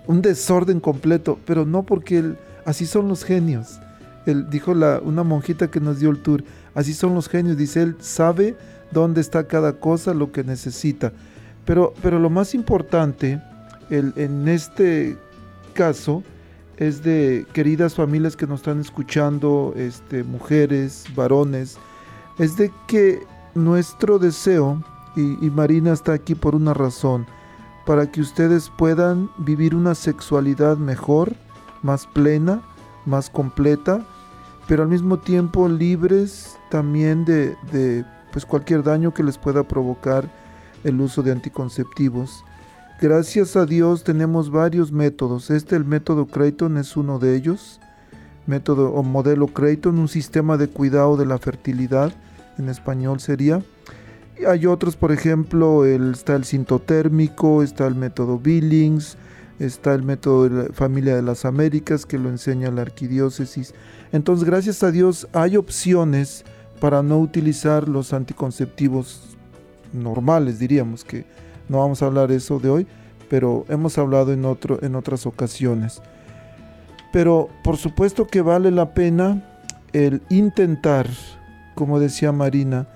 un 0.07 0.22
desorden 0.22 0.81
completo, 0.81 1.38
pero 1.44 1.64
no 1.64 1.85
porque 1.85 2.18
él, 2.18 2.38
así 2.66 2.85
son 2.85 3.09
los 3.09 3.24
genios. 3.24 3.81
Él 4.26 4.50
dijo 4.50 4.74
la, 4.74 5.00
una 5.02 5.22
monjita 5.22 5.70
que 5.70 5.81
nos 5.81 6.00
dio 6.00 6.11
el 6.11 6.20
tour, 6.20 6.44
así 6.74 6.92
son 6.92 7.14
los 7.14 7.29
genios, 7.29 7.57
dice 7.57 7.81
él 7.81 7.96
sabe 8.00 8.57
dónde 8.90 9.20
está 9.20 9.46
cada 9.46 9.74
cosa, 9.74 10.12
lo 10.12 10.33
que 10.33 10.44
necesita. 10.44 11.12
Pero, 11.64 11.94
pero 12.02 12.18
lo 12.18 12.29
más 12.29 12.55
importante 12.55 13.40
el, 13.88 14.12
en 14.16 14.48
este 14.48 15.16
caso 15.74 16.22
es 16.76 17.02
de 17.02 17.46
queridas 17.52 17.94
familias 17.94 18.37
que 18.37 18.46
nos 18.46 18.61
están 18.61 18.81
escuchando, 18.81 19.72
este, 19.76 20.24
mujeres, 20.24 21.05
varones, 21.14 21.79
es 22.38 22.57
de 22.57 22.70
que 22.87 23.20
nuestro 23.55 24.18
deseo, 24.18 24.83
y, 25.14 25.44
y 25.44 25.50
Marina 25.50 25.92
está 25.92 26.12
aquí 26.12 26.35
por 26.35 26.55
una 26.55 26.74
razón, 26.74 27.26
para 27.87 28.11
que 28.11 28.20
ustedes 28.20 28.70
puedan 28.76 29.31
vivir 29.38 29.74
una 29.74 29.94
sexualidad 29.94 30.76
mejor, 30.76 31.35
más 31.87 32.07
plena, 32.07 32.61
más 33.07 33.31
completa, 33.31 34.05
pero 34.68 34.83
al 34.83 34.88
mismo 34.88 35.18
tiempo 35.18 35.68
libres 35.68 36.59
también 36.68 37.25
de, 37.25 38.05
pues 38.33 38.44
cualquier 38.44 38.83
daño 38.83 39.14
que 39.14 39.22
les 39.22 39.38
pueda 39.38 39.62
provocar 39.62 40.29
el 40.85 41.01
uso 41.01 41.22
de 41.22 41.33
anticonceptivos. 41.33 42.44
Gracias 43.01 43.57
a 43.57 43.64
Dios 43.64 44.03
tenemos 44.03 44.51
varios 44.51 44.90
métodos. 44.90 45.51
Este, 45.51 45.77
el 45.77 45.85
método 45.85 46.27
Creighton, 46.27 46.77
es 46.77 46.96
uno 46.96 47.18
de 47.18 47.37
ellos. 47.37 47.81
Método 48.46 48.92
o 48.92 49.03
modelo 49.03 49.46
Creighton, 49.46 49.99
un 49.99 50.09
sistema 50.09 50.57
de 50.57 50.68
cuidado 50.68 51.16
de 51.16 51.27
la 51.27 51.38
fertilidad, 51.38 52.12
en 52.59 52.68
español 52.68 53.20
sería. 53.20 53.62
Hay 54.46 54.66
otros, 54.66 54.96
por 54.96 55.12
ejemplo, 55.12 55.85
está 55.85 56.37
el 56.37 56.44
sintotérmico, 56.44 57.62
está 57.62 57.87
el 57.87 57.94
método 57.94 58.38
Billings, 58.38 59.16
está 59.58 59.94
el 59.94 60.02
método 60.02 60.48
de 60.48 60.64
la 60.64 60.72
familia 60.72 61.16
de 61.16 61.22
las 61.22 61.44
Américas 61.44 62.06
que 62.06 62.18
lo 62.18 62.28
enseña 62.28 62.70
la 62.70 62.82
arquidiócesis. 62.82 63.74
Entonces, 64.12 64.44
gracias 64.46 64.82
a 64.82 64.90
Dios 64.90 65.28
hay 65.32 65.56
opciones 65.56 66.44
para 66.80 67.02
no 67.02 67.18
utilizar 67.18 67.88
los 67.88 68.12
anticonceptivos 68.12 69.36
normales, 69.92 70.58
diríamos 70.58 71.04
que 71.04 71.24
no 71.68 71.78
vamos 71.78 72.02
a 72.02 72.06
hablar 72.06 72.30
eso 72.30 72.58
de 72.58 72.68
hoy, 72.68 72.86
pero 73.28 73.64
hemos 73.68 73.98
hablado 73.98 74.32
en, 74.32 74.44
otro, 74.44 74.78
en 74.82 74.94
otras 74.94 75.26
ocasiones. 75.26 76.00
Pero 77.12 77.48
por 77.64 77.76
supuesto 77.76 78.26
que 78.26 78.42
vale 78.42 78.70
la 78.70 78.94
pena 78.94 79.42
el 79.92 80.22
intentar, 80.28 81.08
como 81.74 81.98
decía 81.98 82.30
Marina, 82.30 82.86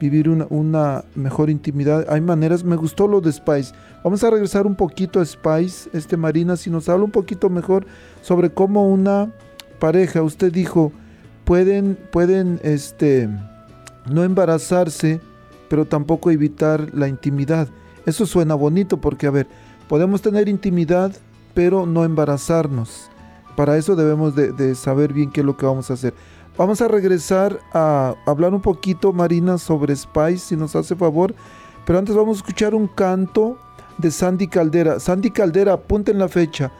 vivir 0.00 0.28
una, 0.28 0.46
una, 0.50 1.04
mejor 1.14 1.50
intimidad. 1.50 2.06
Hay 2.08 2.20
maneras, 2.20 2.64
me 2.64 2.76
gustó 2.76 3.06
lo 3.06 3.20
de 3.20 3.32
Spice. 3.32 3.74
Vamos 4.06 4.22
a 4.22 4.30
regresar 4.30 4.68
un 4.68 4.76
poquito 4.76 5.18
a 5.18 5.26
Spice, 5.26 5.90
este 5.92 6.16
Marina, 6.16 6.56
si 6.56 6.70
nos 6.70 6.88
habla 6.88 7.04
un 7.04 7.10
poquito 7.10 7.50
mejor 7.50 7.88
sobre 8.22 8.50
cómo 8.50 8.88
una 8.88 9.32
pareja, 9.80 10.22
usted 10.22 10.52
dijo, 10.52 10.92
pueden, 11.44 11.98
pueden, 12.12 12.60
este, 12.62 13.28
no 14.08 14.22
embarazarse, 14.22 15.20
pero 15.68 15.86
tampoco 15.86 16.30
evitar 16.30 16.94
la 16.94 17.08
intimidad. 17.08 17.66
Eso 18.06 18.26
suena 18.26 18.54
bonito 18.54 19.00
porque, 19.00 19.26
a 19.26 19.32
ver, 19.32 19.48
podemos 19.88 20.22
tener 20.22 20.48
intimidad, 20.48 21.12
pero 21.52 21.84
no 21.84 22.04
embarazarnos. 22.04 23.10
Para 23.56 23.76
eso 23.76 23.96
debemos 23.96 24.36
de, 24.36 24.52
de, 24.52 24.76
saber 24.76 25.12
bien 25.12 25.32
qué 25.32 25.40
es 25.40 25.46
lo 25.46 25.56
que 25.56 25.66
vamos 25.66 25.90
a 25.90 25.94
hacer. 25.94 26.14
Vamos 26.56 26.80
a 26.80 26.86
regresar 26.86 27.58
a 27.72 28.14
hablar 28.24 28.54
un 28.54 28.62
poquito, 28.62 29.12
Marina, 29.12 29.58
sobre 29.58 29.96
Spice, 29.96 30.38
si 30.38 30.56
nos 30.56 30.76
hace 30.76 30.94
favor. 30.94 31.34
Pero 31.84 31.98
antes 31.98 32.14
vamos 32.14 32.36
a 32.36 32.40
escuchar 32.42 32.72
un 32.72 32.86
canto 32.86 33.58
de 33.98 34.10
Sandy 34.10 34.48
Caldera. 34.48 35.00
Sandy 35.00 35.30
Caldera, 35.30 35.74
apunten 35.74 36.18
la 36.18 36.28
fecha. 36.28 36.70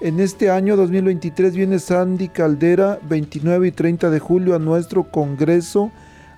En 0.00 0.18
este 0.18 0.50
año 0.50 0.76
2023 0.76 1.54
viene 1.54 1.78
Sandy 1.78 2.28
Caldera, 2.28 2.98
29 3.08 3.68
y 3.68 3.70
30 3.70 4.10
de 4.10 4.18
julio, 4.18 4.56
a 4.56 4.58
nuestro 4.58 5.04
Congreso 5.04 5.92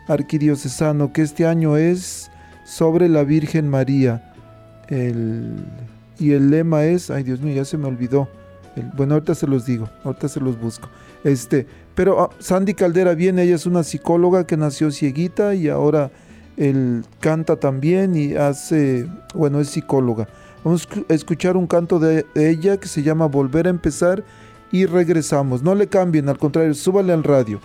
Arquidiocesano, 0.07 1.13
que 1.13 1.23
este 1.23 1.47
año 1.47 1.77
es 1.77 2.31
sobre 2.65 3.09
la 3.09 3.25
Virgen 3.25 3.69
María. 3.69 4.33
y 4.91 6.33
el 6.33 6.51
lema 6.51 6.85
es, 6.85 7.11
ay 7.11 7.23
Dios 7.23 7.41
mío, 7.41 7.55
ya 7.55 7.65
se 7.65 7.79
me 7.79 7.87
olvidó. 7.87 8.29
bueno, 8.97 9.15
ahorita 9.15 9.35
se 9.35 9.47
los 9.47 9.65
digo, 9.65 9.89
ahorita 10.05 10.29
se 10.29 10.41
los 10.41 10.61
busco. 10.61 10.89
Este, 11.23 11.67
pero 11.95 12.21
ah, 12.21 12.31
Sandy 12.39 12.75
Caldera 12.75 13.15
viene, 13.15 13.45
ella 13.45 13.55
es 13.55 13.67
una 13.67 13.83
psicóloga 13.83 14.47
que 14.47 14.57
nació 14.57 14.91
cieguita 14.91 15.55
y 15.55 15.69
ahora 15.69 16.11
él 16.57 17.05
canta 17.21 17.57
también 17.57 18.15
y 18.17 18.35
hace, 18.35 19.09
bueno, 19.35 19.61
es 19.61 19.69
psicóloga. 19.69 20.29
Vamos 20.65 20.89
a 21.09 21.13
escuchar 21.13 21.57
un 21.57 21.67
canto 21.67 21.99
de 21.99 22.27
ella 22.35 22.79
que 22.79 22.89
se 22.89 23.03
llama 23.03 23.27
Volver 23.27 23.67
a 23.67 23.71
empezar 23.71 24.25
y 24.73 24.87
regresamos. 24.87 25.63
No 25.63 25.75
le 25.75 25.89
cambien, 25.89 26.29
al 26.29 26.39
contrario, 26.39 26.75
súbale 26.75 27.13
al 27.13 27.23
radio. 27.23 27.61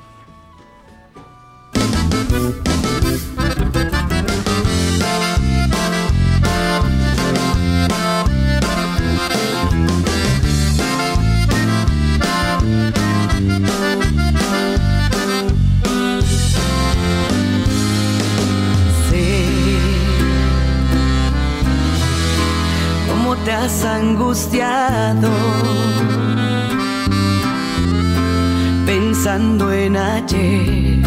Pensando 28.86 29.72
en 29.72 29.98
ayer. 29.98 31.04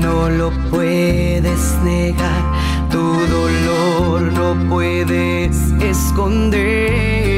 No 0.00 0.28
lo 0.30 0.50
puedes 0.70 1.78
negar, 1.84 2.44
tu 2.90 3.02
dolor 3.36 4.22
no 4.32 4.68
puedes 4.70 5.56
esconder. 5.80 7.31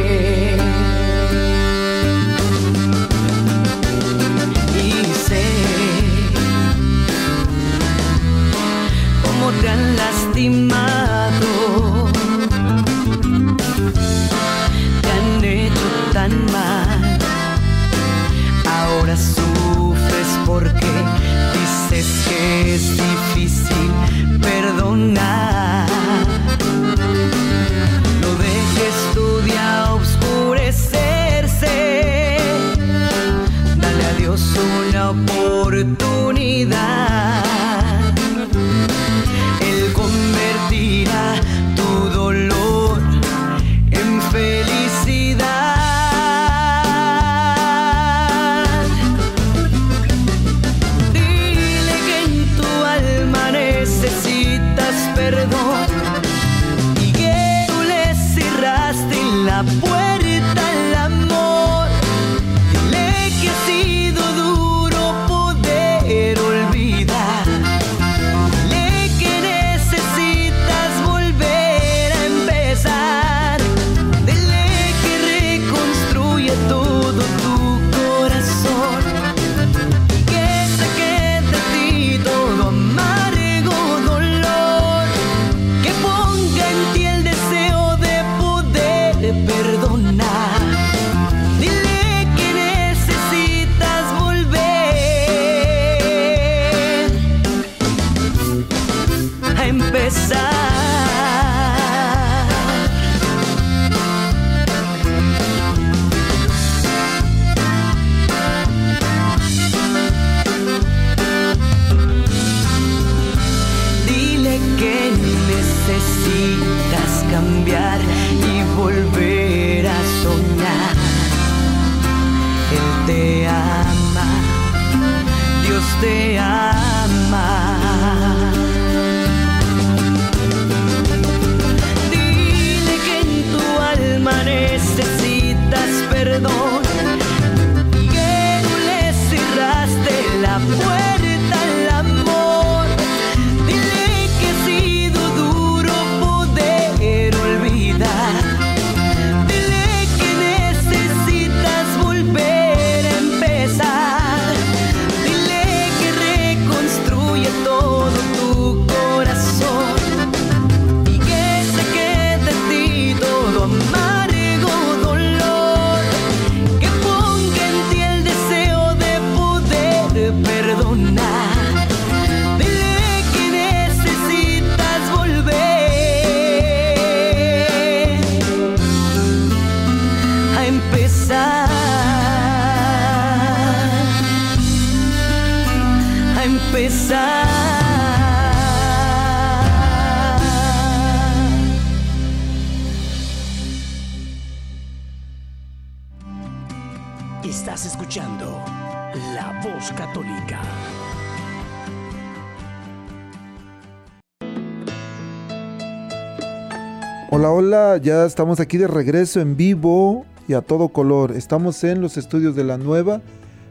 Ya 208.01 208.25
estamos 208.25 208.61
aquí 208.61 208.79
de 208.79 208.87
regreso 208.87 209.41
en 209.41 209.57
vivo 209.57 210.25
y 210.47 210.55
a 210.55 210.61
todo 210.61 210.89
color. 210.91 211.33
Estamos 211.33 211.83
en 211.83 212.01
los 212.01 212.17
estudios 212.17 212.55
de 212.55 212.63
la 212.63 212.79
nueva 212.79 213.21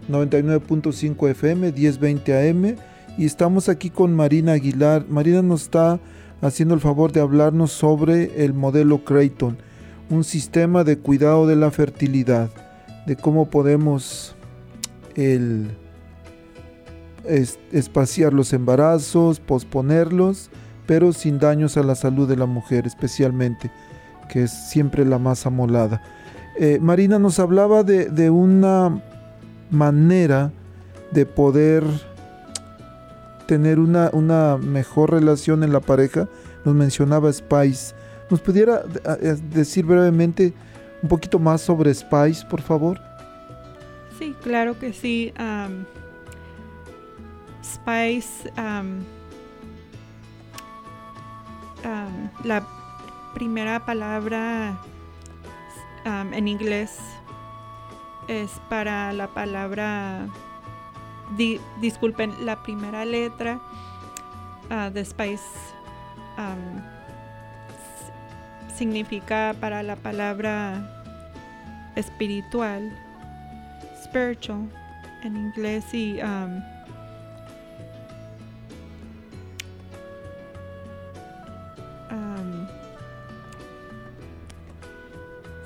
99.5 0.09 1.29
FM, 1.29 1.71
1020 1.71 2.49
AM 2.49 2.75
y 3.17 3.25
estamos 3.25 3.69
aquí 3.69 3.89
con 3.89 4.13
Marina 4.13 4.53
Aguilar. 4.53 5.05
Marina 5.07 5.41
nos 5.41 5.63
está 5.63 5.99
haciendo 6.41 6.75
el 6.75 6.81
favor 6.81 7.13
de 7.13 7.21
hablarnos 7.21 7.71
sobre 7.71 8.43
el 8.43 8.53
modelo 8.53 9.05
Creighton. 9.05 9.57
un 10.09 10.25
sistema 10.25 10.83
de 10.83 10.97
cuidado 10.97 11.47
de 11.47 11.55
la 11.55 11.71
fertilidad, 11.71 12.49
de 13.07 13.15
cómo 13.15 13.49
podemos 13.49 14.35
el, 15.15 15.71
espaciar 17.71 18.33
los 18.33 18.51
embarazos, 18.51 19.39
posponerlos, 19.39 20.49
pero 20.85 21.13
sin 21.13 21.39
daños 21.39 21.77
a 21.77 21.83
la 21.83 21.95
salud 21.95 22.27
de 22.27 22.35
la 22.35 22.45
mujer 22.45 22.85
especialmente, 22.85 23.71
que 24.33 24.45
es 24.45 24.51
siempre 24.51 25.05
la 25.05 25.19
más 25.19 25.45
amolada. 25.45 26.01
Eh, 26.59 26.79
Marina 26.81 27.19
nos 27.19 27.37
hablaba 27.37 27.83
de, 27.83 28.05
de 28.05 28.31
una 28.31 28.99
manera 29.69 30.51
de 31.11 31.27
poder 31.27 31.83
tener 33.45 33.77
una, 33.77 34.09
una, 34.11 34.57
mejor 34.57 35.11
relación 35.11 35.63
en 35.63 35.71
la 35.71 35.81
pareja. 35.81 36.27
Nos 36.65 36.73
mencionaba 36.73 37.31
Spice. 37.31 37.93
¿Nos 38.31 38.41
pudiera 38.41 38.81
eh, 39.21 39.37
decir 39.51 39.85
brevemente 39.85 40.51
un 41.03 41.09
poquito 41.09 41.37
más 41.37 41.61
sobre 41.61 41.93
Spice, 41.93 42.43
por 42.49 42.61
favor? 42.61 42.99
Sí, 44.17 44.35
claro 44.41 44.79
que 44.79 44.93
sí. 44.93 45.31
Spice, 47.63 48.51
la 52.43 52.63
primera 53.33 53.85
palabra 53.85 54.77
en 56.05 56.47
inglés 56.47 56.99
es 58.27 58.51
para 58.69 59.11
la 59.13 59.27
palabra, 59.27 60.27
disculpen, 61.81 62.45
la 62.45 62.61
primera 62.63 63.05
letra 63.05 63.59
ah, 64.69 64.89
de 64.89 65.03
Spice 65.03 65.43
significa 68.75 69.55
para 69.59 69.83
la 69.83 69.95
palabra 69.95 70.81
espiritual, 71.95 72.91
spiritual 74.03 74.67
en 75.23 75.37
inglés 75.37 75.93
y 75.93 76.19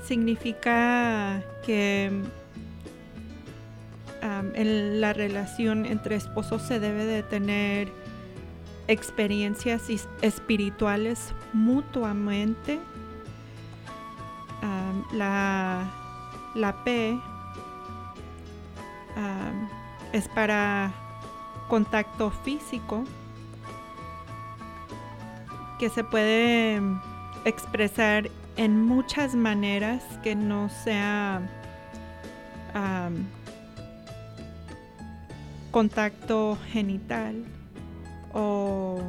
significa 0.08 1.42
que 1.66 2.10
en 4.54 5.00
la 5.00 5.12
relación 5.12 5.84
entre 5.84 6.16
esposos 6.16 6.62
se 6.62 6.80
debe 6.80 7.04
de 7.04 7.22
tener 7.22 7.92
experiencias 8.88 9.82
espirituales 10.22 11.34
mutuamente. 11.52 12.80
la, 15.12 15.84
la 16.54 16.84
P 16.84 17.18
es 20.12 20.28
para 20.28 20.90
contacto 21.68 22.30
físico 22.30 23.04
que 25.78 25.90
se 25.90 26.02
puede 26.02 26.80
expresar 27.44 28.30
en 28.58 28.84
muchas 28.84 29.36
maneras 29.36 30.02
que 30.22 30.34
no 30.34 30.68
sea 30.68 31.40
contacto 35.70 36.58
genital 36.72 37.44
o 38.34 39.00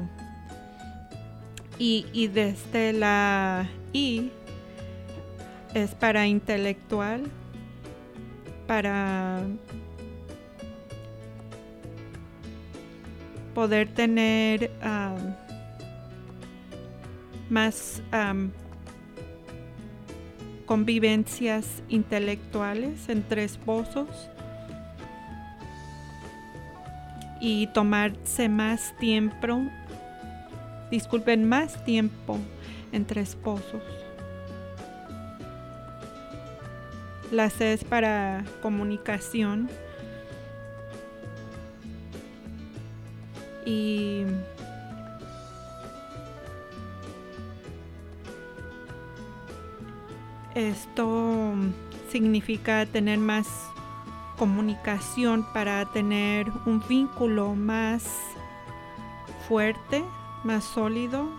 y, 1.80 2.06
y 2.14 2.28
desde 2.28 2.94
la 2.94 3.68
I 3.92 4.32
es 5.74 5.96
para 5.96 6.28
intelectual 6.28 7.24
para 8.68 9.42
poder 13.56 13.90
tener 13.90 14.70
más 17.50 18.02
convivencias 20.70 21.82
intelectuales 21.90 23.10
entre 23.10 23.44
esposos 23.44 24.08
y 27.42 27.66
tomarse 27.74 28.50
más 28.50 28.96
tiempo, 29.00 29.64
disculpen, 30.92 31.50
más 31.50 31.84
tiempo 31.86 32.38
entre 32.92 33.22
esposos. 33.22 33.82
La 37.32 37.50
C 37.50 37.74
es 37.74 37.84
para 37.84 38.46
comunicación 38.62 39.72
y 43.66 44.22
Esto 50.60 51.54
significa 52.12 52.86
tener 52.86 53.18
más 53.18 53.48
comunicación 54.38 55.48
para 55.54 55.86
tener 55.86 56.52
un 56.66 56.84
vínculo 56.86 57.56
más 57.56 58.04
fuerte, 59.48 60.04
más 60.44 60.66
sólido. 60.66 61.30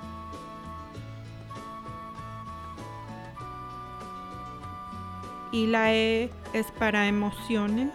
Y 5.52 5.66
la 5.66 5.92
E 5.92 6.30
es 6.54 6.70
para 6.78 7.06
emociones. 7.06 7.92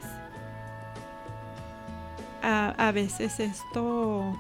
A, 2.43 2.91
veces 2.91 3.39
esto 3.39 4.31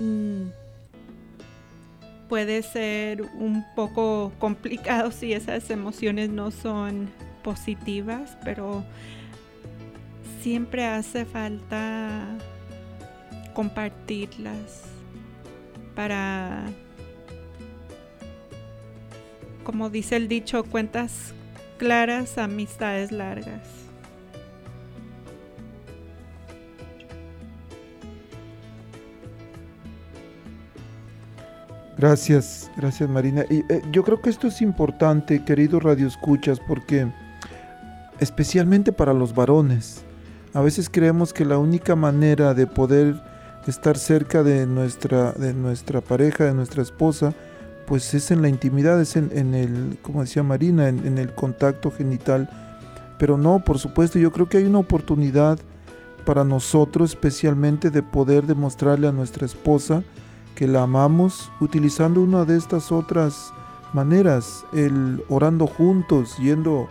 mm, 0.00 0.48
puede 2.28 2.62
ser 2.62 3.22
un 3.22 3.64
poco 3.74 4.32
complicado 4.38 5.10
si 5.10 5.32
esas 5.32 5.70
emociones 5.70 6.30
no 6.30 6.50
son 6.50 7.10
positivas, 7.42 8.36
pero 8.44 8.84
siempre 10.40 10.84
hace 10.84 11.24
falta 11.24 12.26
compartirlas 13.54 14.82
para, 15.94 16.64
como 19.62 19.90
dice 19.90 20.16
el 20.16 20.28
dicho, 20.28 20.64
cuentas 20.64 21.32
claras, 21.78 22.38
amistades 22.38 23.12
largas. 23.12 23.83
Gracias, 31.96 32.70
gracias 32.76 33.08
Marina. 33.08 33.44
Y 33.48 33.64
eh, 33.72 33.82
yo 33.92 34.02
creo 34.02 34.20
que 34.20 34.30
esto 34.30 34.48
es 34.48 34.60
importante, 34.62 35.44
queridos 35.44 35.82
radioescuchas, 35.82 36.60
porque 36.60 37.06
especialmente 38.18 38.92
para 38.92 39.12
los 39.12 39.34
varones, 39.34 40.02
a 40.52 40.60
veces 40.60 40.88
creemos 40.90 41.32
que 41.32 41.44
la 41.44 41.58
única 41.58 41.94
manera 41.94 42.54
de 42.54 42.66
poder 42.66 43.22
estar 43.66 43.96
cerca 43.96 44.42
de 44.42 44.66
nuestra, 44.66 45.32
de 45.32 45.54
nuestra 45.54 46.00
pareja, 46.00 46.44
de 46.44 46.54
nuestra 46.54 46.82
esposa, 46.82 47.32
pues 47.86 48.12
es 48.14 48.30
en 48.30 48.42
la 48.42 48.48
intimidad, 48.48 49.00
es 49.00 49.16
en, 49.16 49.54
el, 49.54 49.98
como 50.02 50.22
decía 50.22 50.42
Marina, 50.42 50.88
en, 50.88 51.06
en, 51.06 51.18
el 51.18 51.34
contacto 51.34 51.90
genital. 51.90 52.48
Pero 53.18 53.36
no, 53.38 53.62
por 53.62 53.78
supuesto, 53.78 54.18
yo 54.18 54.32
creo 54.32 54.48
que 54.48 54.58
hay 54.58 54.64
una 54.64 54.78
oportunidad 54.78 55.58
para 56.24 56.44
nosotros 56.44 57.10
especialmente 57.10 57.90
de 57.90 58.02
poder 58.02 58.46
demostrarle 58.46 59.06
a 59.08 59.12
nuestra 59.12 59.46
esposa, 59.46 60.02
que 60.54 60.66
la 60.66 60.82
amamos 60.82 61.50
utilizando 61.60 62.20
una 62.20 62.44
de 62.44 62.56
estas 62.56 62.92
otras 62.92 63.52
maneras, 63.92 64.64
el 64.72 65.24
orando 65.28 65.66
juntos, 65.66 66.36
yendo 66.38 66.88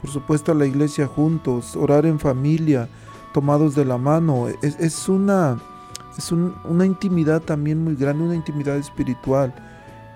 por 0.00 0.10
supuesto 0.10 0.52
a 0.52 0.54
la 0.54 0.66
iglesia 0.66 1.06
juntos, 1.06 1.76
orar 1.76 2.06
en 2.06 2.18
familia, 2.18 2.88
tomados 3.32 3.74
de 3.74 3.84
la 3.84 3.98
mano, 3.98 4.48
es, 4.62 5.08
una, 5.08 5.58
es 6.16 6.32
una 6.32 6.86
intimidad 6.86 7.42
también 7.42 7.84
muy 7.84 7.94
grande, 7.94 8.24
una 8.24 8.34
intimidad 8.34 8.76
espiritual, 8.76 9.54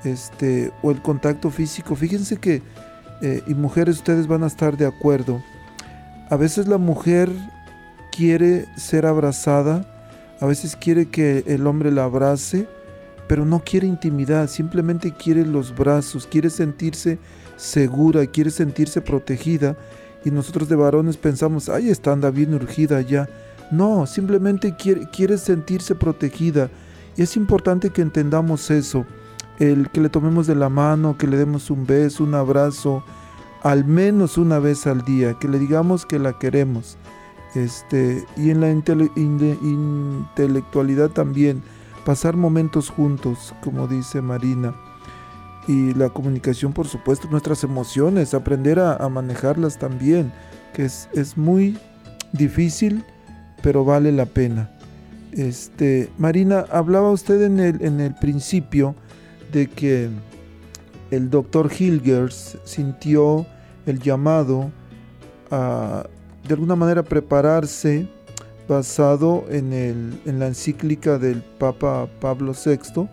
este, 0.05 0.72
o 0.82 0.90
el 0.90 1.01
contacto 1.03 1.51
físico. 1.51 1.95
Fíjense 1.95 2.38
que, 2.38 2.62
eh, 3.22 3.42
y 3.47 3.55
mujeres 3.55 3.97
ustedes 3.97 4.26
van 4.26 4.42
a 4.42 4.47
estar 4.47 4.76
de 4.76 4.86
acuerdo, 4.86 5.40
a 6.30 6.36
veces 6.36 6.66
la 6.66 6.78
mujer 6.78 7.30
quiere 8.11 8.66
ser 8.76 9.07
abrazada, 9.07 9.84
a 10.40 10.47
veces 10.47 10.76
quiere 10.76 11.07
que 11.07 11.45
el 11.47 11.66
hombre 11.66 11.92
la 11.92 12.05
abrace, 12.05 12.66
pero 13.27 13.45
no 13.45 13.62
quiere 13.64 13.87
intimidad, 13.87 14.49
simplemente 14.49 15.12
quiere 15.12 15.47
los 15.47 15.75
brazos, 15.75 16.27
quiere 16.27 16.51
sentirse 16.51 17.18
segura, 17.57 18.27
quiere 18.27 18.51
sentirse 18.51 19.01
protegida. 19.01 19.77
Y 20.25 20.31
nosotros 20.31 20.68
de 20.68 20.77
varones 20.77 21.16
pensamos, 21.16 21.68
ay, 21.68 21.91
está 21.91 22.12
anda 22.12 22.31
bien 22.31 22.55
urgida 22.55 23.01
ya. 23.01 23.29
No, 23.70 24.07
simplemente 24.07 24.75
quiere, 24.77 25.09
quiere 25.11 25.39
sentirse 25.39 25.95
protegida. 25.95 26.70
Y 27.16 27.22
es 27.22 27.37
importante 27.37 27.91
que 27.91 28.03
entendamos 28.03 28.70
eso. 28.70 29.07
el 29.61 29.89
que 29.91 30.01
le 30.01 30.09
tomemos 30.09 30.49
de 30.49 30.57
la 30.57 30.68
mano, 30.68 31.16
que 31.16 31.29
le 31.29 31.37
demos 31.37 31.70
un 31.70 31.87
beso, 31.87 32.25
un 32.25 32.35
abrazo, 32.35 33.05
al 33.62 33.85
menos 33.85 34.37
una 34.37 34.59
vez 34.59 34.85
al 34.87 35.05
día, 35.05 35.39
que 35.39 35.47
le 35.49 35.61
digamos 35.61 36.05
que 36.05 36.18
la 36.18 36.39
queremos. 36.39 36.99
Este, 37.55 38.27
y 38.37 38.51
en 38.51 38.61
la 38.61 38.70
intelectualidad 38.70 41.11
también, 41.11 41.62
pasar 42.05 42.36
momentos 42.36 42.90
juntos, 42.90 43.55
como 43.62 43.86
dice 43.86 44.20
Marina. 44.20 44.74
Y 45.66 45.94
la 45.94 46.11
comunicación, 46.11 46.72
por 46.72 46.86
supuesto, 46.86 47.28
nuestras 47.30 47.64
emociones, 47.64 48.34
aprender 48.34 48.78
a, 48.78 49.09
manejarlas 49.09 49.78
también, 49.78 50.32
que 50.74 50.84
es, 50.84 51.09
es 51.14 51.38
muy 51.38 51.78
difícil, 52.32 53.02
pero 53.62 53.84
vale 53.84 54.12
la 54.12 54.26
pena. 54.26 54.70
Este, 55.32 56.11
Marina, 56.18 56.66
hablaba 56.70 57.11
usted 57.11 57.42
en 57.42 57.61
el, 57.61 57.82
en 57.82 58.00
el 58.00 58.14
principio 58.14 58.94
de 59.52 59.68
que 59.68 60.11
el 61.11 61.30
doctor 61.30 61.70
Hilgers 61.72 62.59
sintió 62.64 63.46
el 63.86 64.00
llamado 64.00 64.70
a 65.50 66.07
de 66.46 66.55
alguna 66.55 66.76
manera 66.76 67.02
prepararse 67.02 68.07
basado 68.69 69.45
en, 69.51 69.73
el, 69.73 70.21
en 70.25 70.39
la 70.39 70.47
encíclica 70.47 71.19
del 71.19 71.43
Papa 71.43 72.09
Pablo 72.21 72.53
VI, 72.53 73.09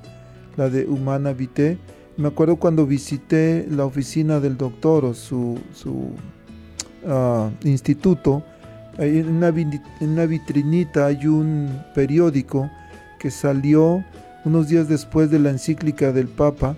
la 0.58 0.70
de 0.70 0.86
Humana 0.86 1.34
Vitae. 1.34 1.78
Me 2.18 2.28
acuerdo 2.28 2.58
cuando 2.58 2.86
visité 2.86 3.66
la 3.70 3.86
oficina 3.86 4.39
del 4.39 4.58
doctor 4.58 5.06
o 5.06 5.14
su, 5.14 5.60
su 5.74 6.12
ah, 7.08 7.49
instituto, 7.64 8.43
en 8.97 9.30
una, 9.30 9.47
en 9.47 10.10
una 10.10 10.26
vitrinita 10.26 11.08
hay 11.08 11.26
un 11.26 11.82
periódico 11.95 12.70
que 13.20 13.32
salió 13.32 14.04
unos 14.43 14.68
días 14.68 14.88
después 14.88 15.32
de 15.32 15.39
la 15.39 15.49
encíclica 15.49 16.12
del 16.12 16.28
Papa 16.28 16.76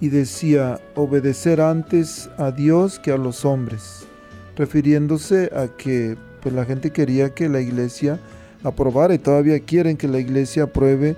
y 0.00 0.08
decía 0.08 0.80
obedecer 0.94 1.60
antes 1.60 2.30
a 2.38 2.50
Dios 2.50 2.98
que 2.98 3.12
a 3.12 3.16
los 3.16 3.44
hombres, 3.44 4.06
refiriéndose 4.56 5.50
a 5.54 5.68
que 5.68 6.16
pues, 6.44 6.54
la 6.54 6.64
gente 6.64 6.92
quería 6.92 7.34
que 7.34 7.48
la 7.48 7.60
iglesia 7.60 8.20
aprobara 8.62 9.14
y 9.14 9.18
todavía 9.18 9.58
quieren 9.60 9.96
que 9.96 10.06
la 10.06 10.20
iglesia 10.20 10.64
apruebe 10.64 11.16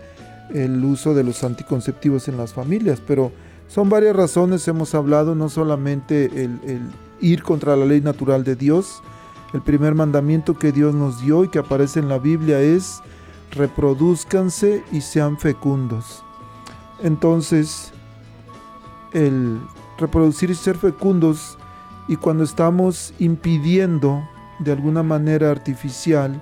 el 0.54 0.84
uso 0.84 1.12
de 1.12 1.24
los 1.24 1.44
anticonceptivos 1.44 2.28
en 2.28 2.36
las 2.36 2.54
familias, 2.54 3.02
pero 3.06 3.32
son 3.68 3.88
varias 3.88 4.16
razones, 4.16 4.66
hemos 4.68 4.94
hablado, 4.94 5.34
no 5.34 5.48
solamente 5.48 6.26
el, 6.26 6.60
el 6.64 6.80
ir 7.20 7.42
contra 7.42 7.76
la 7.76 7.84
ley 7.84 8.00
natural 8.00 8.44
de 8.44 8.54
Dios, 8.54 9.02
el 9.52 9.62
primer 9.62 9.94
mandamiento 9.94 10.54
que 10.54 10.72
Dios 10.72 10.94
nos 10.94 11.20
dio 11.20 11.44
y 11.44 11.48
que 11.48 11.58
aparece 11.58 11.98
en 11.98 12.08
la 12.08 12.18
Biblia 12.18 12.60
es 12.60 13.00
reproduzcanse 13.50 14.84
y 14.92 15.00
sean 15.00 15.38
fecundos. 15.38 16.22
Entonces, 17.02 17.92
el 19.12 19.60
reproducir 19.98 20.50
y 20.50 20.54
ser 20.54 20.76
fecundos, 20.76 21.58
y 22.08 22.16
cuando 22.16 22.44
estamos 22.44 23.12
impidiendo 23.18 24.22
de 24.58 24.72
alguna 24.72 25.02
manera 25.02 25.50
artificial 25.50 26.40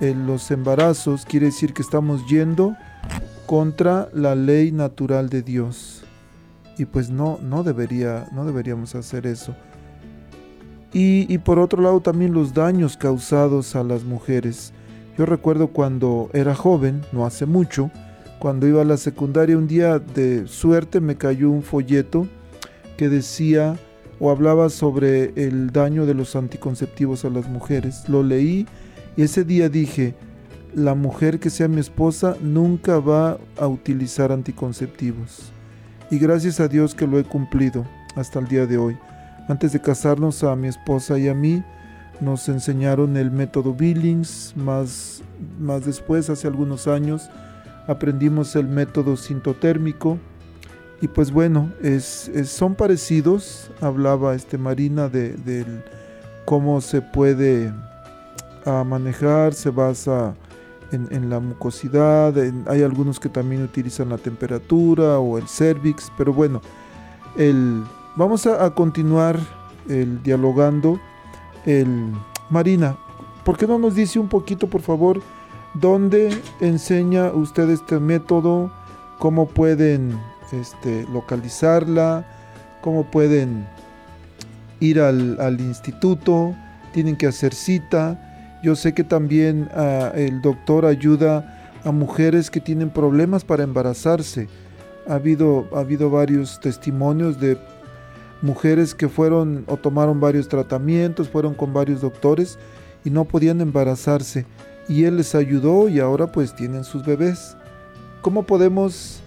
eh, 0.00 0.14
los 0.14 0.50
embarazos, 0.50 1.24
quiere 1.24 1.46
decir 1.46 1.72
que 1.72 1.82
estamos 1.82 2.26
yendo 2.28 2.76
contra 3.46 4.08
la 4.12 4.34
ley 4.34 4.70
natural 4.70 5.28
de 5.28 5.42
Dios. 5.42 6.04
Y 6.76 6.84
pues 6.84 7.10
no, 7.10 7.38
no, 7.42 7.64
debería, 7.64 8.28
no 8.32 8.44
deberíamos 8.44 8.94
hacer 8.94 9.26
eso. 9.26 9.56
Y, 10.92 11.32
y 11.32 11.38
por 11.38 11.58
otro 11.58 11.82
lado 11.82 12.00
también 12.00 12.32
los 12.32 12.54
daños 12.54 12.96
causados 12.96 13.74
a 13.74 13.82
las 13.82 14.04
mujeres. 14.04 14.72
Yo 15.16 15.26
recuerdo 15.26 15.68
cuando 15.68 16.30
era 16.32 16.54
joven, 16.54 17.02
no 17.12 17.26
hace 17.26 17.44
mucho, 17.46 17.90
cuando 18.38 18.68
iba 18.68 18.82
a 18.82 18.84
la 18.84 18.96
secundaria, 18.96 19.58
un 19.58 19.66
día 19.66 19.98
de 19.98 20.46
suerte 20.46 21.00
me 21.00 21.16
cayó 21.16 21.50
un 21.50 21.64
folleto 21.64 22.28
que 22.96 23.08
decía 23.08 23.76
o 24.20 24.30
hablaba 24.30 24.68
sobre 24.68 25.32
el 25.36 25.70
daño 25.70 26.06
de 26.06 26.14
los 26.14 26.36
anticonceptivos 26.36 27.24
a 27.24 27.30
las 27.30 27.48
mujeres. 27.48 28.08
Lo 28.08 28.22
leí 28.22 28.66
y 29.16 29.22
ese 29.22 29.44
día 29.44 29.68
dije, 29.68 30.14
la 30.74 30.94
mujer 30.94 31.40
que 31.40 31.50
sea 31.50 31.68
mi 31.68 31.80
esposa 31.80 32.36
nunca 32.40 32.98
va 32.98 33.38
a 33.58 33.66
utilizar 33.66 34.32
anticonceptivos. 34.32 35.52
Y 36.10 36.18
gracias 36.18 36.60
a 36.60 36.68
Dios 36.68 36.94
que 36.94 37.06
lo 37.06 37.18
he 37.18 37.24
cumplido 37.24 37.86
hasta 38.16 38.38
el 38.38 38.48
día 38.48 38.66
de 38.66 38.78
hoy. 38.78 38.96
Antes 39.48 39.72
de 39.72 39.80
casarnos 39.80 40.44
a 40.44 40.54
mi 40.56 40.68
esposa 40.68 41.18
y 41.18 41.28
a 41.28 41.34
mí, 41.34 41.62
nos 42.20 42.48
enseñaron 42.48 43.16
el 43.16 43.30
método 43.30 43.74
Billings, 43.74 44.54
más, 44.56 45.22
más 45.58 45.84
después, 45.84 46.28
hace 46.30 46.46
algunos 46.46 46.86
años, 46.86 47.30
aprendimos 47.86 48.56
el 48.56 48.66
método 48.66 49.16
sintotérmico. 49.16 50.18
Y 51.00 51.08
pues 51.08 51.30
bueno, 51.30 51.70
es, 51.80 52.30
son 52.46 52.74
parecidos, 52.74 53.70
hablaba 53.80 54.34
este 54.34 54.58
Marina 54.58 55.08
de, 55.08 55.64
cómo 56.44 56.80
se 56.80 57.02
puede 57.02 57.72
a 58.64 58.82
manejar, 58.82 59.54
se 59.54 59.70
basa 59.70 60.34
en, 60.90 61.30
la 61.30 61.38
mucosidad, 61.38 62.34
hay 62.66 62.82
algunos 62.82 63.20
que 63.20 63.28
también 63.28 63.62
utilizan 63.62 64.08
la 64.08 64.18
temperatura 64.18 65.18
o 65.18 65.38
el 65.38 65.46
cervix, 65.46 66.10
pero 66.18 66.32
bueno, 66.32 66.60
el, 67.36 67.84
vamos 68.16 68.46
a, 68.46 68.64
a 68.64 68.74
continuar 68.74 69.38
el, 69.88 70.20
dialogando 70.22 70.98
el 71.64 72.12
Marina, 72.50 72.96
¿por 73.44 73.56
qué 73.56 73.68
no 73.68 73.78
nos 73.78 73.94
dice 73.94 74.18
un 74.18 74.28
poquito, 74.28 74.68
por 74.68 74.80
favor, 74.80 75.20
dónde 75.74 76.36
enseña 76.60 77.30
usted 77.30 77.70
este 77.70 78.00
método? 78.00 78.72
¿Cómo 79.18 79.48
pueden 79.48 80.18
este, 80.52 81.06
localizarla? 81.12 82.24
¿Cómo 82.80 83.10
pueden 83.10 83.66
ir 84.80 85.00
al, 85.00 85.60
instituto? 85.60 86.54
¿Tienen 86.92 87.16
que 87.16 87.26
hacer 87.26 87.54
cita? 87.54 88.58
Yo 88.62 88.76
sé 88.76 88.94
que 88.94 89.04
también 89.04 89.68
ah, 89.74 90.12
el 90.14 90.40
doctor 90.42 90.86
ayuda 90.86 91.72
a 91.84 91.92
mujeres 91.92 92.50
que 92.50 92.60
tienen 92.60 92.90
problemas 92.90 93.44
para 93.44 93.64
embarazarse. 93.64 94.48
Ha 95.08 95.14
habido, 95.14 95.68
ha 95.74 95.80
habido 95.80 96.10
varios 96.10 96.60
testimonios 96.60 97.40
de 97.40 97.58
mujeres 98.42 98.94
que 98.94 99.08
fueron 99.08 99.64
o 99.66 99.76
tomaron 99.76 100.20
varios 100.20 100.48
tratamientos, 100.48 101.28
fueron 101.28 101.54
con 101.54 101.72
varios 101.72 102.00
doctores 102.00 102.58
y 103.04 103.10
no 103.10 103.24
podían 103.24 103.60
embarazarse. 103.60 104.46
Y 104.88 105.04
él 105.04 105.16
les 105.16 105.34
ayudó 105.34 105.88
y 105.88 106.00
ahora 106.00 106.32
pues 106.32 106.54
tienen 106.54 106.84
sus 106.84 107.04
bebés. 107.04 107.56
¿Cómo 108.22 108.44
podemos 108.44 109.22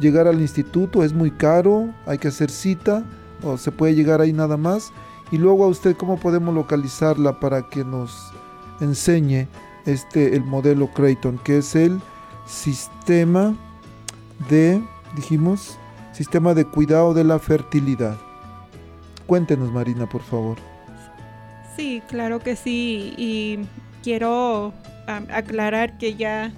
llegar 0.00 0.26
al 0.26 0.40
instituto? 0.40 1.04
¿Es 1.04 1.12
muy 1.12 1.30
caro? 1.30 1.88
¿Hay 2.06 2.18
que 2.18 2.28
hacer 2.28 2.50
cita? 2.50 3.04
¿O 3.42 3.56
se 3.58 3.72
puede 3.72 3.94
llegar 3.94 4.20
ahí 4.20 4.32
nada 4.32 4.56
más? 4.56 4.92
Y 5.30 5.38
luego 5.38 5.64
a 5.64 5.68
usted, 5.68 5.96
¿cómo 5.96 6.18
podemos 6.18 6.54
localizarla 6.54 7.40
para 7.40 7.68
que 7.68 7.84
nos 7.84 8.32
enseñe 8.80 9.48
este, 9.86 10.36
el 10.36 10.44
modelo 10.44 10.88
Creighton, 10.88 11.38
que 11.38 11.58
es 11.58 11.74
el 11.74 12.00
sistema 12.46 13.54
de, 14.48 14.82
dijimos, 15.16 15.78
sistema 16.12 16.54
de 16.54 16.64
cuidado 16.64 17.14
de 17.14 17.24
la 17.24 17.38
fertilidad? 17.38 18.16
Cuéntenos, 19.26 19.72
Marina, 19.72 20.08
por 20.08 20.22
favor. 20.22 20.58
Sí, 21.76 22.02
claro 22.08 22.38
que 22.38 22.56
sí. 22.56 23.14
Y 23.16 23.66
quiero 24.02 24.72
aclarar 25.06 25.98
que 25.98 26.14
ya 26.14 26.52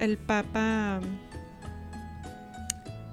el 0.00 0.16
Papa 0.16 1.00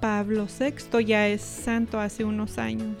Pablo 0.00 0.46
VI 0.46 1.04
ya 1.04 1.28
es 1.28 1.42
santo 1.42 2.00
hace 2.00 2.24
unos 2.24 2.58
años. 2.58 2.96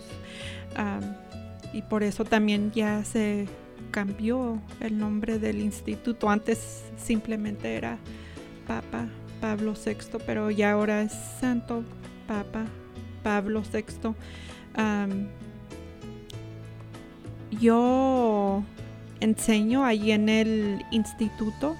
y 1.72 1.82
por 1.82 2.02
eso 2.02 2.24
también 2.24 2.72
ya 2.72 3.04
se 3.04 3.46
cambió 3.92 4.60
el 4.80 4.98
nombre 4.98 5.38
del 5.38 5.60
instituto. 5.60 6.28
Antes 6.28 6.84
simplemente 6.96 7.74
era 7.74 7.98
Papa 8.66 9.06
Pablo 9.40 9.74
VI, 9.74 10.18
pero 10.26 10.50
ya 10.50 10.72
ahora 10.72 11.02
es 11.02 11.12
Santo 11.40 11.84
Papa 12.26 12.66
Pablo 13.22 13.62
VI 13.62 14.14
yo 17.60 18.62
enseño 19.20 19.84
ahí 19.84 20.12
en 20.12 20.28
el 20.28 20.84
instituto. 20.90 21.76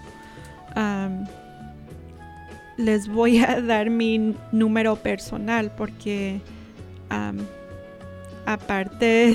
Les 2.80 3.08
voy 3.08 3.38
a 3.38 3.60
dar 3.60 3.90
mi 3.90 4.34
número 4.52 4.96
personal 4.96 5.70
porque 5.76 6.40
aparte 8.46 9.34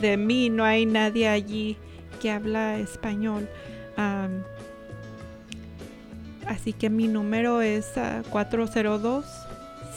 de, 0.00 0.16
mí 0.16 0.48
no 0.50 0.64
hay 0.64 0.86
nadie 0.86 1.28
allí 1.28 1.76
que 2.20 2.30
habla 2.30 2.78
español. 2.78 3.48
así 6.46 6.72
que 6.72 6.90
mi 6.90 7.06
número 7.08 7.60
es 7.62 7.92
402 8.30 9.24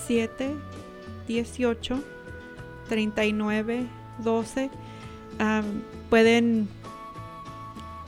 718 0.08 2.04
39 2.90 3.88
12. 4.24 4.70
pueden 6.10 6.68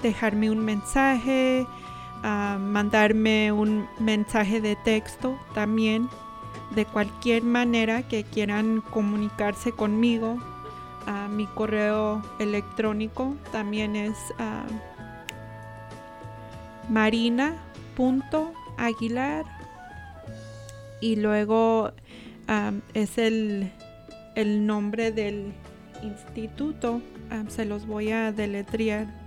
dejarme 0.02 0.50
un 0.50 0.60
mensaje, 0.60 1.68
mandarme 2.24 3.52
un 3.52 3.88
mensaje 4.00 4.62
de 4.62 4.76
texto 4.76 5.38
también 5.54 6.10
de 6.76 6.86
cualquier 6.86 7.44
manera 7.44 8.08
que 8.08 8.24
quieran 8.24 8.82
comunicarse 8.82 9.72
conmigo. 9.72 10.38
Ah, 11.08 11.28
mi 11.30 11.48
correo 11.48 12.22
electrónico 12.40 13.36
también 13.52 13.96
es 13.96 14.18
uh, 14.40 14.72
marina.aguilar 16.92 19.46
y 21.02 21.16
luego 21.16 21.94
es 22.94 23.18
el, 23.18 23.72
el, 24.36 24.66
nombre 24.66 25.12
del 25.12 25.54
instituto. 26.04 27.02
se 27.48 27.66
los 27.66 27.86
voy 27.86 28.12
a 28.12 28.32
deletrear. 28.32 29.19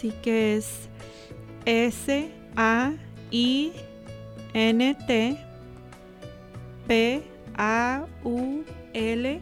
Así 0.00 0.14
que 0.22 0.56
es 0.56 0.88
S 1.66 2.32
A 2.56 2.92
I 3.30 3.70
N 4.54 4.96
T 5.06 5.36
P 6.88 7.22
A 7.58 8.06
U 8.24 8.64
L 8.94 9.40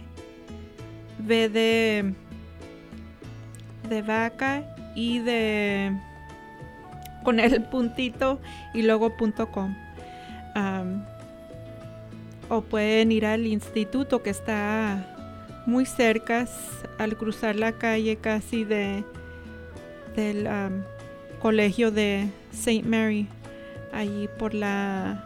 V 1.21 1.49
de 1.49 2.13
de 3.89 4.03
vaca 4.03 4.65
y 4.97 5.21
de 5.21 5.97
con 7.23 7.39
el 7.39 7.63
puntito 7.63 8.41
y 8.75 8.83
luego 8.83 9.17
punto 9.17 9.53
com. 9.53 9.77
o 12.49 12.63
pueden 12.63 13.13
ir 13.13 13.27
al 13.27 13.47
instituto 13.47 14.25
que 14.25 14.31
está 14.31 15.07
muy 15.67 15.87
cerca 15.87 16.49
al 16.99 17.17
cruzar 17.17 17.55
la 17.55 17.71
calle 17.71 18.17
casi 18.17 18.65
de 18.65 19.05
del 20.19 20.49
colegio 21.41 21.91
de 21.93 22.29
St. 22.53 22.83
Mary, 22.83 23.29
allí 23.93 24.29
por 24.39 24.53
la, 24.53 25.25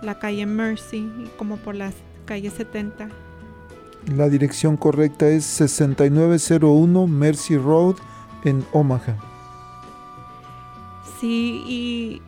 la 0.00 0.18
calle 0.18 0.46
Mercy, 0.46 1.06
como 1.36 1.58
por 1.58 1.74
la 1.74 1.92
calle 2.24 2.50
70. 2.50 3.08
La 4.16 4.28
dirección 4.28 4.76
correcta 4.76 5.28
es 5.28 5.44
6901 5.44 7.06
Mercy 7.06 7.56
Road 7.56 7.96
en 8.44 8.64
Omaha. 8.72 9.16
Sí, 11.20 11.62
y 11.66 12.22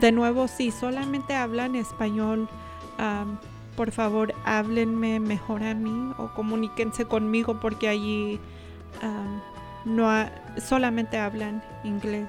de 0.00 0.12
nuevo, 0.12 0.48
si 0.48 0.70
solamente 0.70 1.34
hablan 1.34 1.74
español, 1.74 2.48
por 3.76 3.90
favor 3.90 4.34
háblenme 4.44 5.20
mejor 5.20 5.62
a 5.62 5.74
mí 5.74 6.12
o 6.16 6.28
comuníquense 6.28 7.04
conmigo 7.04 7.60
porque 7.60 7.88
allí 7.88 8.40
no 9.88 10.08
solamente 10.56 11.18
hablan 11.18 11.62
inglés. 11.84 12.28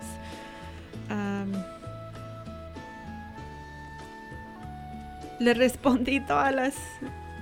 le 5.40 5.54
respondí 5.54 6.20
todas 6.20 6.54
las 6.54 6.74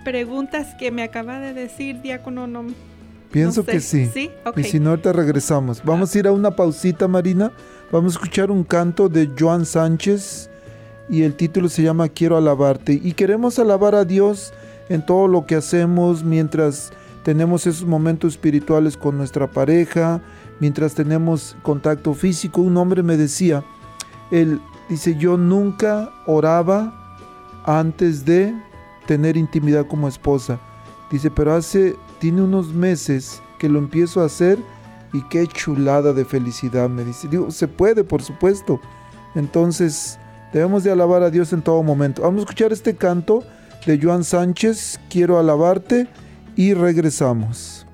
preguntas 0.03 0.75
que 0.75 0.91
me 0.91 1.03
acaba 1.03 1.39
de 1.39 1.53
decir, 1.53 2.01
diácono. 2.01 2.47
No, 2.47 2.67
Pienso 3.31 3.65
que 3.65 3.79
sí. 3.79 4.09
Y 4.55 4.63
si 4.63 4.79
no, 4.79 4.91
ahorita 4.91 5.13
regresamos. 5.13 5.83
Vamos 5.83 6.15
a 6.15 6.19
ir 6.19 6.27
a 6.27 6.31
una 6.31 6.51
pausita, 6.51 7.07
Marina. 7.07 7.51
Vamos 7.91 8.13
a 8.13 8.19
escuchar 8.19 8.51
un 8.51 8.63
canto 8.63 9.09
de 9.09 9.29
Joan 9.37 9.65
Sánchez 9.65 10.49
y 11.09 11.23
el 11.23 11.35
título 11.35 11.69
se 11.69 11.83
llama 11.83 12.09
Quiero 12.09 12.37
alabarte. 12.37 12.99
Y 13.01 13.13
queremos 13.13 13.59
alabar 13.59 13.95
a 13.95 14.05
Dios 14.05 14.53
en 14.89 15.05
todo 15.05 15.27
lo 15.27 15.45
que 15.45 15.55
hacemos 15.55 16.23
mientras 16.23 16.91
tenemos 17.27 17.67
esos 17.67 17.85
momentos 17.85 18.35
espirituales 18.35 18.95
con 18.95 19.17
nuestra 19.17 19.51
pareja, 19.51 20.21
mientras 20.61 20.95
tenemos 20.95 21.57
contacto 21.61 22.13
físico. 22.13 22.61
Un 22.61 22.77
hombre 22.77 23.03
me 23.03 23.17
decía, 23.17 23.65
él 24.31 24.61
dice, 24.87 25.13
yo 25.17 25.35
nunca 25.35 26.09
oraba 26.25 27.17
antes 27.65 28.23
de 28.23 28.55
tener 29.07 29.35
intimidad 29.35 29.87
como 29.87 30.07
esposa. 30.07 30.57
Dice, 31.11 31.29
pero 31.29 31.53
hace, 31.53 31.97
tiene 32.19 32.43
unos 32.43 32.73
meses 32.73 33.41
que 33.59 33.67
lo 33.67 33.79
empiezo 33.79 34.21
a 34.21 34.27
hacer 34.27 34.57
y 35.11 35.21
qué 35.23 35.45
chulada 35.47 36.13
de 36.13 36.23
felicidad, 36.23 36.87
me 36.87 37.03
dice. 37.03 37.27
Digo, 37.27 37.51
se 37.51 37.67
puede, 37.67 38.05
por 38.05 38.21
supuesto. 38.21 38.79
Entonces, 39.35 40.17
debemos 40.53 40.85
de 40.85 40.93
alabar 40.93 41.23
a 41.23 41.29
Dios 41.29 41.51
en 41.51 41.61
todo 41.61 41.83
momento. 41.83 42.21
Vamos 42.21 42.37
a 42.37 42.43
escuchar 42.43 42.71
este 42.71 42.95
canto 42.95 43.43
de 43.85 43.99
Joan 44.01 44.23
Sánchez, 44.23 44.97
Quiero 45.09 45.37
alabarte 45.37 46.07
y 46.57 46.73
regresamos. 46.73 47.85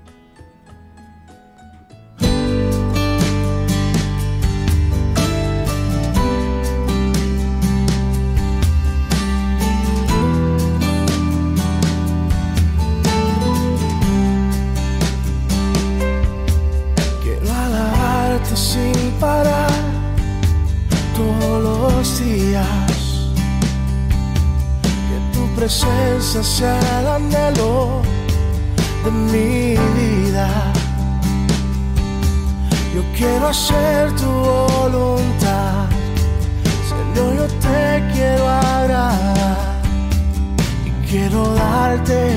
Quiero 17.21 17.51
alabarte 17.51 18.55
sin 18.55 19.11
parar 19.19 19.69
todos 21.17 21.63
los 21.63 22.19
días. 22.19 23.33
Que 24.81 25.37
tu 25.37 25.45
presencia 25.53 26.41
sea 26.41 26.79
el 27.01 27.07
anhelo 27.07 28.01
de 29.03 29.11
mi 29.11 29.75
vida. 29.97 30.47
Yo 32.95 33.01
quiero 33.17 33.47
hacer 33.47 34.15
tu 34.15 34.29
voluntad, 34.29 35.87
Señor, 36.89 37.35
yo 37.35 37.47
te 37.65 38.03
quiero 38.13 38.47
agradar 38.47 39.81
y 40.85 41.07
quiero 41.07 41.53
darte 41.55 42.35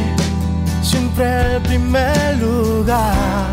siempre 0.83 1.57
el 1.57 1.63
primer 1.63 2.39
lugar. 2.39 3.47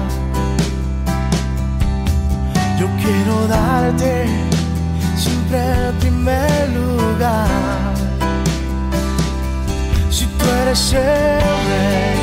Yo 2.80 2.88
quiero 3.01 3.47
darte 3.47 4.26
siempre 5.16 5.59
el 5.59 5.93
primer 5.95 6.70
lugar. 6.70 7.93
Si 10.09 10.26
tú 10.26 10.45
eres 10.61 10.93
el 10.93 11.41
rey 11.70 12.22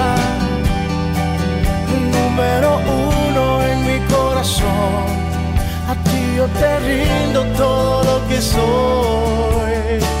número 2.31 2.79
uno 3.29 3.63
en 3.63 3.85
mi 3.85 3.99
corazón. 4.07 5.05
A 5.87 5.95
ti 6.05 6.35
yo 6.37 6.45
te 6.47 6.79
rindo 6.79 7.43
todo 7.57 8.03
lo 8.03 8.27
que 8.27 8.41
soy. 8.41 10.20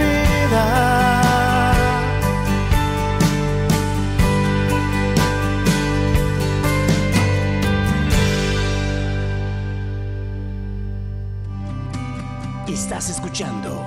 Escuchando 13.09 13.83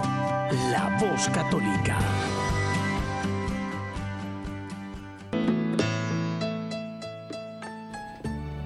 La 0.72 0.98
Voz 1.00 1.28
Católica. 1.28 1.96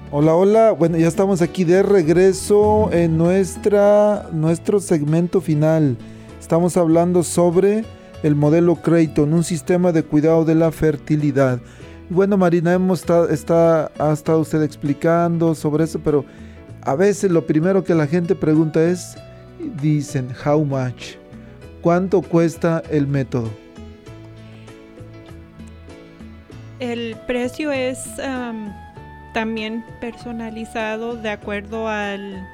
Hola, 0.09 0.33
hola. 0.33 0.71
Bueno, 0.71 0.97
ya 0.97 1.07
estamos 1.07 1.43
aquí 1.43 1.65
de 1.65 1.83
regreso 1.83 2.91
en 2.91 3.15
nuestra, 3.17 4.27
nuestro 4.31 4.79
segmento 4.79 5.39
final. 5.39 5.97
Estamos 6.39 6.77
hablando 6.77 7.21
sobre 7.21 7.85
el 8.23 8.33
modelo 8.33 8.77
Creighton, 8.77 9.31
un 9.35 9.43
sistema 9.43 9.91
de 9.91 10.01
cuidado 10.01 10.45
de 10.45 10.55
la 10.55 10.71
fertilidad. 10.71 11.59
Bueno, 12.09 12.37
Marina, 12.37 12.73
hemos 12.73 13.01
estado, 13.01 13.29
está, 13.29 13.91
ha 13.99 14.11
estado 14.11 14.39
usted 14.39 14.63
explicando 14.63 15.53
sobre 15.53 15.83
eso, 15.83 15.99
pero 16.03 16.25
a 16.81 16.95
veces 16.95 17.29
lo 17.29 17.45
primero 17.45 17.83
que 17.83 17.93
la 17.93 18.07
gente 18.07 18.33
pregunta 18.33 18.83
es, 18.83 19.15
dicen, 19.81 20.29
how 20.45 20.63
much? 20.63 21.15
¿Cuánto 21.81 22.21
cuesta 22.21 22.83
el 22.89 23.07
método? 23.07 23.49
El 26.79 27.17
precio 27.27 27.71
es 27.71 28.19
am, 28.19 28.73
también 29.33 29.85
personalizado 29.99 31.15
de 31.15 31.29
acuerdo 31.29 31.87
al, 31.87 32.47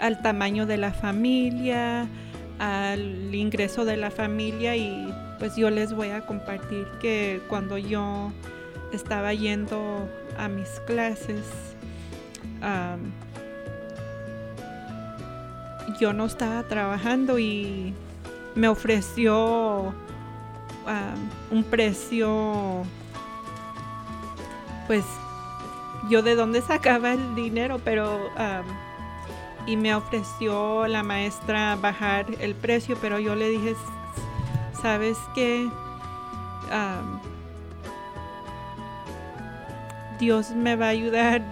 al 0.00 0.22
tamaño 0.22 0.66
de 0.66 0.76
la 0.76 0.92
familia, 0.92 2.06
al 2.58 3.34
ingreso 3.34 3.84
de 3.84 3.96
la 3.96 4.10
familia 4.10 4.76
y 4.76 5.12
pues 5.38 5.56
yo 5.56 5.70
les 5.70 5.92
voy 5.92 6.10
a 6.10 6.24
compartir 6.24 6.86
que 7.00 7.40
cuando 7.48 7.78
yo 7.78 8.30
estaba 8.92 9.34
yendo 9.34 10.08
a 10.38 10.48
mis 10.48 10.68
clases, 10.86 11.44
yo 15.98 16.12
no 16.12 16.26
estaba 16.26 16.62
trabajando 16.64 17.38
y 17.38 17.94
me 18.54 18.68
ofreció 18.68 19.86
am, 20.86 21.30
un 21.50 21.64
precio 21.64 22.82
pues 24.86 25.04
yo 26.10 26.22
de 26.22 26.34
dónde 26.34 26.60
sacaba 26.60 27.12
el 27.12 27.34
dinero, 27.34 27.80
pero 27.84 28.30
am, 28.36 28.64
y 29.66 29.76
me 29.76 29.94
ofreció 29.94 30.86
la 30.88 31.02
maestra 31.02 31.76
bajar 31.76 32.26
el 32.40 32.54
precio, 32.54 32.96
pero 33.00 33.18
yo 33.18 33.36
le 33.36 33.48
dije, 33.48 33.74
¿sabes 34.80 35.16
qué? 35.34 35.68
Am, 36.70 37.20
Dios 40.18 40.50
me 40.50 40.76
va 40.76 40.86
a 40.86 40.90
ayudar, 40.90 41.42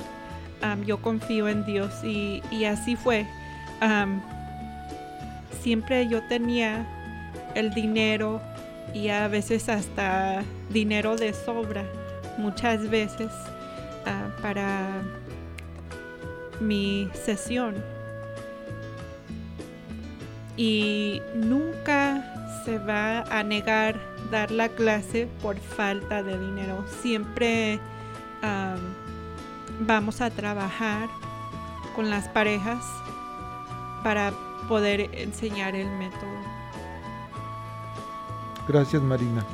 yo 0.84 1.01
confío 1.01 1.49
en 1.49 1.64
Dios 1.64 1.93
y 2.05 2.64
así 2.64 2.97
fue. 2.97 3.26
Siempre 5.62 6.09
yo 6.09 6.22
tenía 6.28 6.87
el 7.55 7.72
dinero 7.72 8.41
y 8.95 9.09
a 9.09 9.28
veces 9.28 9.68
hasta 9.68 10.43
dinero 10.70 11.16
de 11.16 11.33
sobra 11.33 11.85
muchas 12.39 12.89
veces 12.89 13.31
ah, 14.07 14.28
para 14.43 15.03
mi 16.61 17.09
sesión. 17.12 17.74
Y 20.57 21.22
nunca 21.35 22.62
se 22.64 22.78
va 22.78 23.20
a 23.22 23.43
negar 23.43 23.99
dar 24.31 24.51
la 24.51 24.68
clase 24.68 25.28
por 25.43 25.59
falta 25.59 26.22
de 26.22 26.39
dinero. 26.39 26.85
Siempre 27.03 27.81
vamos 29.81 30.20
a 30.20 30.31
trabajar 30.31 31.09
con 31.95 32.11
las 32.11 32.28
parejas 32.28 32.85
para 34.03 34.32
poder 34.68 35.11
enseñar 35.12 35.74
el 35.74 35.88
método. 35.90 36.30
Gracias, 38.68 39.03
Marina. 39.03 39.44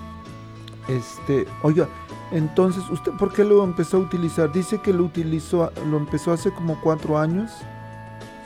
Este, 0.88 1.46
oiga, 1.62 1.88
entonces, 2.30 2.82
¿usted 2.90 3.12
por 3.12 3.32
qué 3.32 3.44
lo 3.44 3.62
empezó 3.62 3.98
a 3.98 4.00
utilizar? 4.00 4.52
Dice 4.52 4.80
que 4.80 4.92
lo 4.92 5.04
utilizó, 5.04 5.72
lo 5.88 5.96
empezó 5.96 6.32
hace 6.32 6.50
como 6.50 6.80
cuatro 6.80 7.18
años. 7.18 7.50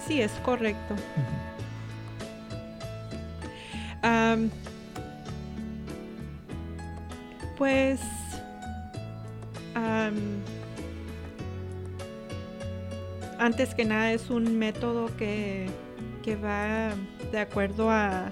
Sí, 0.07 0.21
es 0.21 0.33
correcto. 0.45 0.95
Am, 4.03 4.51
pues, 7.59 8.01
am, 9.75 10.15
antes 13.39 13.75
que 13.75 13.85
nada 13.85 14.13
es 14.13 14.31
un 14.31 14.59
método 14.59 15.15
que, 15.17 15.69
que 16.23 16.37
va 16.37 16.91
de 17.33 17.39
acuerdo 17.41 17.91
a, 17.91 18.31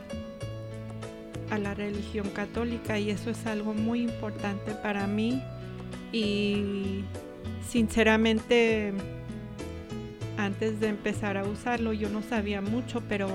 a 1.51 1.59
la 1.59 1.75
religión 1.75 2.29
católica 2.31 2.99
y 2.99 3.11
eso 3.11 3.31
es 3.31 3.47
algo 3.47 3.75
muy 3.75 4.03
importante 4.03 4.73
para 4.73 5.07
mí. 5.07 5.43
Y 6.13 7.05
sinceramente 7.69 8.95
antes 10.39 10.81
de 10.81 10.89
empezar 10.89 11.37
a 11.37 11.45
usarlo 11.45 11.93
yo 11.93 12.09
no 12.09 12.23
sabía 12.23 12.61
mucho 12.63 13.03
pero 13.09 13.29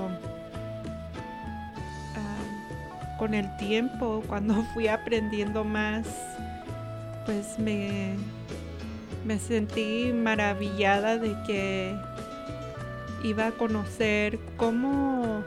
ah, 2.15 3.17
con 3.19 3.33
el 3.33 3.55
tiempo 3.57 4.23
cuando 4.27 4.63
fui 4.73 4.87
aprendiendo 4.87 5.63
más 5.63 6.07
pues 7.25 7.59
me, 7.59 8.15
me 9.25 9.37
sentí 9.37 10.11
maravillada 10.13 11.17
de 11.17 11.35
que 11.45 11.95
iba 13.23 13.47
a 13.47 13.51
conocer 13.51 14.37
cómo 14.57 15.43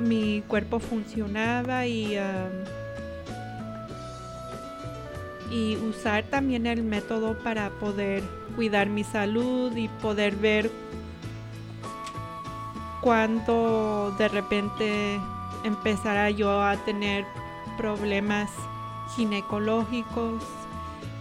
mi 0.00 0.42
cuerpo 0.48 0.80
funcionaba 0.80 1.86
y, 1.86 2.18
y 5.50 5.76
usar 5.76 6.24
también 6.24 6.66
el 6.66 6.82
método 6.82 7.38
para 7.38 7.70
poder 7.70 8.22
cuidar 8.56 8.88
mi 8.88 9.04
salud 9.04 9.74
y 9.76 9.88
poder 9.88 10.36
ver 10.36 10.70
cuando 13.00 14.14
de 14.18 14.28
repente 14.28 15.20
empezara 15.62 16.30
yo 16.30 16.60
a 16.62 16.76
tener 16.78 17.24
problemas 17.76 18.50
ginecológicos. 19.14 20.42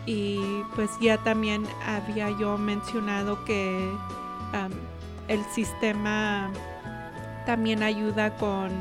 Y 0.08 0.64
pues 0.76 0.92
ya 1.02 1.18
también 1.18 1.66
había 1.86 2.30
yo 2.32 2.58
mencionado 2.58 3.44
que 3.44 3.92
el 5.28 5.44
sistema 5.54 6.52
también 7.46 7.84
ayuda 7.84 8.36
con 8.38 8.72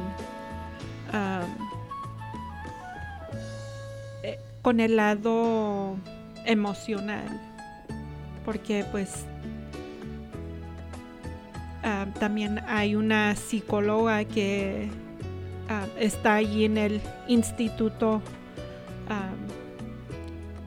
eh, 4.23 4.39
con 4.63 4.81
el 4.81 4.97
lado 4.97 5.97
emocional 6.45 7.41
porque 8.45 8.85
pues 8.91 9.27
también 12.19 12.61
hay 12.67 12.95
una 12.95 13.37
psicóloga 13.37 14.25
que 14.25 14.89
está 15.99 16.35
allí 16.37 16.65
en 16.65 16.79
el 16.79 17.01
instituto 17.29 18.23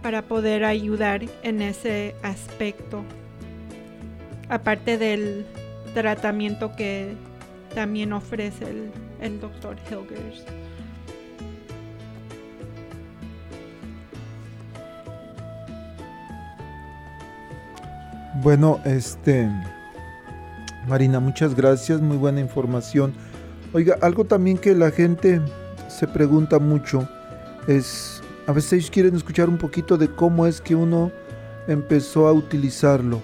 para 0.02 0.22
poder 0.22 0.64
ayudar 0.64 1.24
en 1.44 1.62
ese 1.62 2.16
aspecto. 2.24 3.04
Aparte 4.50 4.98
del 4.98 5.46
tratamiento 5.94 6.76
que 6.76 7.16
también 7.76 8.14
ofrece 8.14 8.70
el, 8.70 8.92
el 9.22 9.40
doctor 9.40 9.76
Hilgers. 9.90 10.44
Bueno, 18.42 18.80
este, 18.86 19.50
Marina, 20.88 21.20
muchas 21.20 21.56
gracias, 21.56 22.00
muy 22.02 22.18
buena 22.18 22.40
información. 22.40 23.14
Oiga, 23.74 23.98
algo 24.02 24.26
también 24.26 24.58
que 24.58 24.74
la 24.76 24.92
gente 24.92 25.42
se 25.90 26.08
pregunta 26.08 26.60
mucho 26.60 27.10
es, 27.68 28.22
a 28.46 28.52
veces 28.52 28.74
ellos 28.74 28.92
quieren 28.92 29.16
escuchar 29.16 29.50
un 29.50 29.58
poquito 29.58 29.98
de 29.98 30.08
cómo 30.08 30.46
es 30.46 30.62
que 30.62 30.76
uno 30.76 31.12
empezó 31.68 32.28
a 32.28 32.32
utilizarlo. 32.32 33.22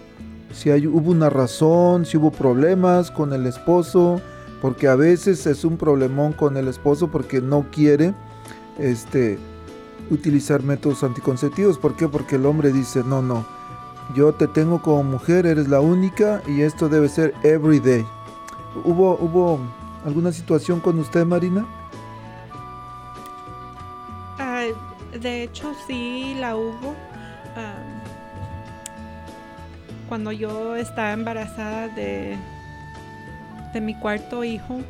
Si 0.54 0.70
hay, 0.70 0.88
hubo 0.88 1.12
una 1.12 1.30
razón, 1.30 2.06
si 2.06 2.18
hubo 2.18 2.32
problemas 2.32 3.12
con 3.12 3.34
el 3.34 3.46
esposo, 3.48 4.22
porque 4.62 4.88
a 4.88 4.96
veces 4.96 5.46
es 5.46 5.66
un 5.66 5.78
problemón 5.78 6.32
con 6.32 6.56
el 6.56 6.68
esposo 6.68 7.10
porque 7.10 7.42
no 7.42 7.66
quiere 7.72 8.14
este, 8.78 9.38
utilizar 10.10 10.64
métodos 10.64 11.04
anticonceptivos. 11.04 11.78
¿Por 11.78 11.96
qué? 11.96 12.08
Porque 12.08 12.36
el 12.36 12.46
hombre 12.46 12.72
dice, 12.72 13.04
no, 13.04 13.22
no, 13.22 13.46
yo 14.16 14.34
te 14.34 14.48
tengo 14.48 14.82
como 14.82 15.04
mujer, 15.04 15.46
eres 15.46 15.68
la 15.68 15.82
única 15.82 16.42
y 16.48 16.62
esto 16.62 16.88
debe 16.88 17.10
ser 17.10 17.34
every 17.44 17.80
day. 17.80 18.06
¿Hubo, 18.86 19.18
hubo 19.20 19.60
alguna 20.06 20.32
situación 20.32 20.80
con 20.80 21.00
usted, 21.00 21.26
Marina? 21.26 21.66
Ah, 24.40 24.66
de 25.20 25.44
hecho, 25.44 25.74
sí 25.88 26.36
la 26.40 26.56
hubo. 26.56 26.96
Cuando 30.14 30.32
yo 30.32 30.76
estaba 30.76 31.12
embarazada 31.12 31.88
de, 31.88 32.38
de 33.74 33.82
mi 33.82 33.96
cuarto 33.96 34.44
hijo, 34.44 34.82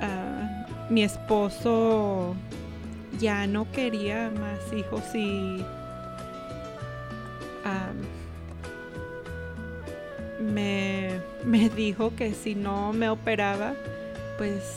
ah, 0.00 0.64
mi 0.88 1.02
esposo 1.02 2.36
ya 3.18 3.48
no 3.48 3.68
quería 3.72 4.30
más 4.30 4.72
hijos 4.72 5.02
y 5.12 5.64
me, 10.40 11.20
me 11.44 11.68
dijo 11.76 12.14
que 12.14 12.34
si 12.34 12.54
no 12.54 12.92
me 12.92 13.08
operaba, 13.08 13.74
pues 14.36 14.76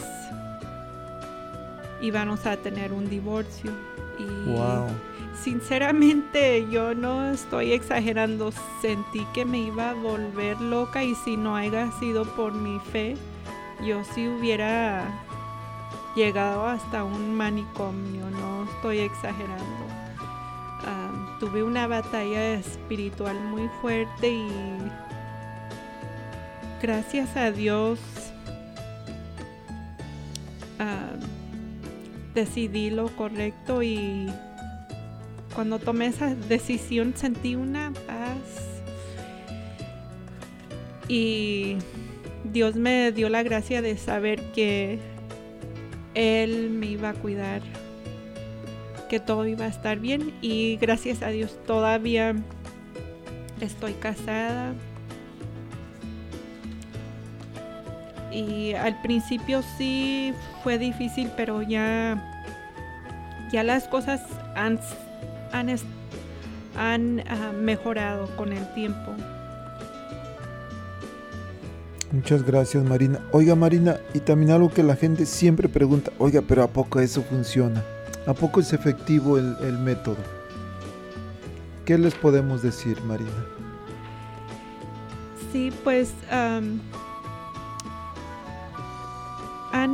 íbamos 2.01 2.47
a 2.47 2.57
tener 2.57 2.93
un 2.93 3.07
divorcio. 3.07 3.69
Y 4.17 4.55
sinceramente 5.35 6.67
yo 6.69 6.93
no 6.93 7.31
estoy 7.31 7.73
exagerando, 7.73 8.51
sentí 8.81 9.25
que 9.33 9.45
me 9.45 9.59
iba 9.59 9.91
a 9.91 9.93
volver 9.93 10.59
loca 10.61 11.03
y 11.03 11.15
si 11.15 11.37
no 11.37 11.55
haya 11.55 11.91
sido 11.99 12.25
por 12.35 12.53
mi 12.53 12.79
fe, 12.91 13.15
yo 13.85 14.03
sí 14.03 14.27
hubiera 14.27 15.05
llegado 16.15 16.65
hasta 16.67 17.03
un 17.03 17.33
manicomio, 17.35 18.29
no 18.29 18.65
estoy 18.65 18.99
exagerando. 18.99 19.85
tuve 21.39 21.63
una 21.63 21.87
batalla 21.87 22.53
espiritual 22.53 23.39
muy 23.39 23.67
fuerte 23.81 24.29
y 24.29 24.47
gracias 26.81 27.35
a 27.35 27.51
Dios 27.51 27.99
decidí 32.33 32.89
lo 32.89 33.07
correcto 33.15 33.83
y 33.83 34.31
cuando 35.53 35.79
tomé 35.79 36.07
esa 36.07 36.35
decisión 36.35 37.13
sentí 37.15 37.55
una 37.55 37.91
paz. 38.07 38.81
Y 41.07 41.77
Dios 42.43 42.75
me 42.75 43.11
dio 43.11 43.29
la 43.29 43.43
gracia 43.43 43.81
de 43.81 43.97
saber 43.97 44.41
que 44.53 44.99
Él 46.13 46.69
me 46.69 46.87
iba 46.87 47.09
a 47.09 47.13
cuidar, 47.13 47.61
que 49.09 49.19
todo 49.19 49.45
iba 49.45 49.65
a 49.65 49.69
estar 49.69 49.99
bien 49.99 50.33
y 50.41 50.77
gracias 50.77 51.21
a 51.21 51.27
Dios 51.27 51.59
todavía 51.65 52.35
estoy 53.59 53.93
casada. 53.93 54.73
Y 58.31 58.73
al 58.73 59.01
principio 59.01 59.61
sí 59.77 60.33
fue 60.63 60.77
difícil, 60.77 61.29
pero 61.35 61.61
ya, 61.61 62.45
ya 63.51 63.63
las 63.63 63.89
cosas 63.89 64.21
han, 64.55 64.79
han, 65.51 67.23
ah, 67.27 67.51
mejorado 67.53 68.27
con 68.35 68.53
el 68.53 68.73
tiempo. 68.73 69.13
Muchas 72.11 72.43
gracias 72.43 72.83
Marina. 72.83 73.21
Oiga 73.31 73.55
Marina, 73.55 73.99
y 74.13 74.19
también 74.19 74.51
algo 74.51 74.69
que 74.69 74.83
la 74.83 74.95
gente 74.95 75.25
siempre 75.25 75.69
pregunta, 75.69 76.11
oiga, 76.17 76.41
pero 76.45 76.63
¿a 76.63 76.67
poco 76.67 76.99
eso 76.99 77.23
funciona? 77.23 77.83
¿A 78.27 78.33
poco 78.33 78.59
es 78.59 78.73
efectivo 78.73 79.37
el, 79.37 79.77
método? 79.79 80.17
¿Qué 81.85 81.97
les 81.97 82.13
podemos 82.13 82.61
decir 82.61 83.01
Marina? 83.03 83.31
Sí, 85.51 85.71
pues 85.83 86.13
han 86.29 86.81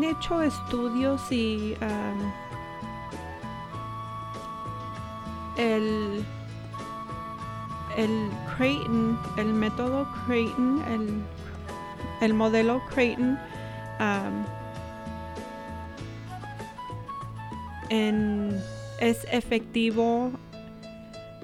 hecho 0.03 0.41
estudios 0.41 1.32
y 1.32 1.76
el, 5.58 6.24
el 7.97 8.30
Creighton, 8.55 9.20
el 9.38 9.53
método 9.53 10.08
Creighton, 10.26 10.84
el, 10.91 11.22
el 12.22 12.34
modelo 12.34 12.82
Creighton, 12.93 13.38
es 18.99 19.26
efectivo 19.32 20.32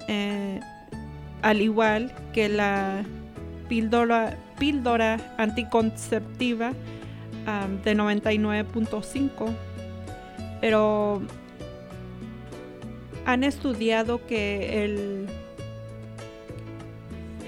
eh, 0.08 0.60
al 1.42 1.62
igual 1.62 2.14
que 2.34 2.50
la 2.50 3.04
píldora, 3.70 4.38
píldora 4.60 5.18
anticonceptiva 5.38 6.74
de 7.84 7.96
99.5, 7.96 9.54
pero 10.62 11.22
han 13.26 13.44
estudiado 13.44 14.26
que 14.26 14.84
el, 14.84 15.28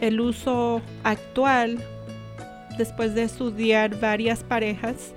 el 0.02 0.20
uso 0.20 0.82
actual, 1.04 1.80
después 2.78 3.16
de 3.16 3.24
estudiar 3.24 4.00
varias 4.00 4.44
parejas, 4.44 5.14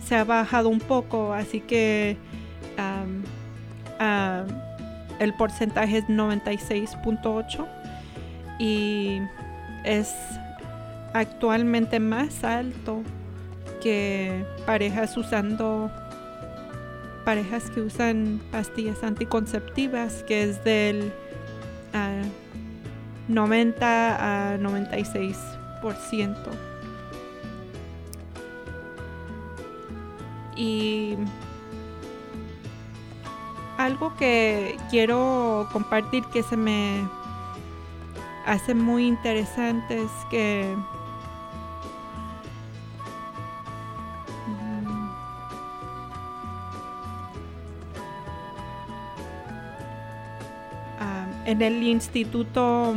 se 0.00 0.16
ha 0.16 0.24
bajado 0.24 0.68
un 0.68 0.80
poco, 0.80 1.32
así 1.32 1.60
que 1.60 2.16
el 5.18 5.34
porcentaje 5.34 5.98
es 5.98 6.04
96.8 6.04 7.66
y 8.58 9.20
es 9.84 10.14
actualmente 11.12 12.00
más 12.00 12.44
alto 12.44 13.02
que 13.82 14.44
parejas 14.66 15.16
usando 15.16 15.90
parejas 17.24 17.70
que 17.70 17.80
usan 17.80 18.40
pastillas 18.50 19.02
anticonceptivas 19.02 20.22
que 20.24 20.44
es 20.44 20.62
del 20.64 21.12
90 23.28 23.86
ah, 23.86 24.52
a 24.52 24.58
96 24.58 25.36
y 30.56 31.16
algo 33.76 34.14
que 34.16 34.76
quiero 34.90 35.68
compartir 35.72 36.24
que 36.32 36.42
se 36.42 36.56
me 36.56 37.06
hace 38.46 38.74
muy 38.74 39.06
interesante 39.06 40.02
es 40.02 40.10
que 40.30 40.74
en 51.46 51.62
el 51.62 51.82
instituto 51.82 52.94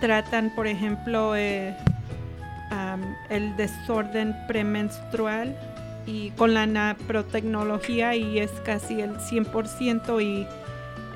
tratan, 0.00 0.50
por 0.50 0.66
ejemplo, 0.66 1.36
eh, 1.36 1.76
el 3.28 3.56
desorden 3.56 4.34
premenstrual 4.46 5.56
y 6.06 6.30
con 6.30 6.54
la 6.54 6.66
naprotecnología 6.66 8.16
y 8.16 8.38
es 8.38 8.50
casi 8.64 9.00
el 9.00 9.16
100% 9.18 10.22
y 10.22 10.46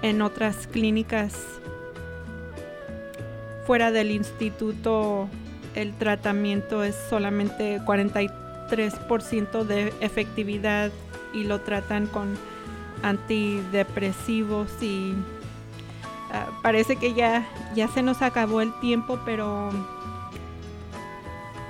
en 0.03 0.23
otras 0.23 0.67
clínicas 0.67 1.35
fuera 3.67 3.91
del 3.91 4.11
instituto 4.11 5.29
el 5.75 5.95
tratamiento 5.95 6.85
es 6.85 6.95
solamente 7.09 7.81
43% 7.81 9.65
de 9.65 9.93
efectividad 10.01 10.93
y 11.33 11.45
lo 11.45 11.61
tratan 11.63 12.07
con 12.07 12.37
antidepresivos 13.05 14.71
y 14.83 15.15
ah, 16.33 16.47
parece 16.63 16.97
que 16.97 17.15
ya, 17.15 17.47
ya 17.75 17.89
se 17.89 18.03
nos 18.03 18.23
acabó 18.23 18.61
el 18.61 18.73
tiempo, 18.81 19.19
pero 19.25 19.71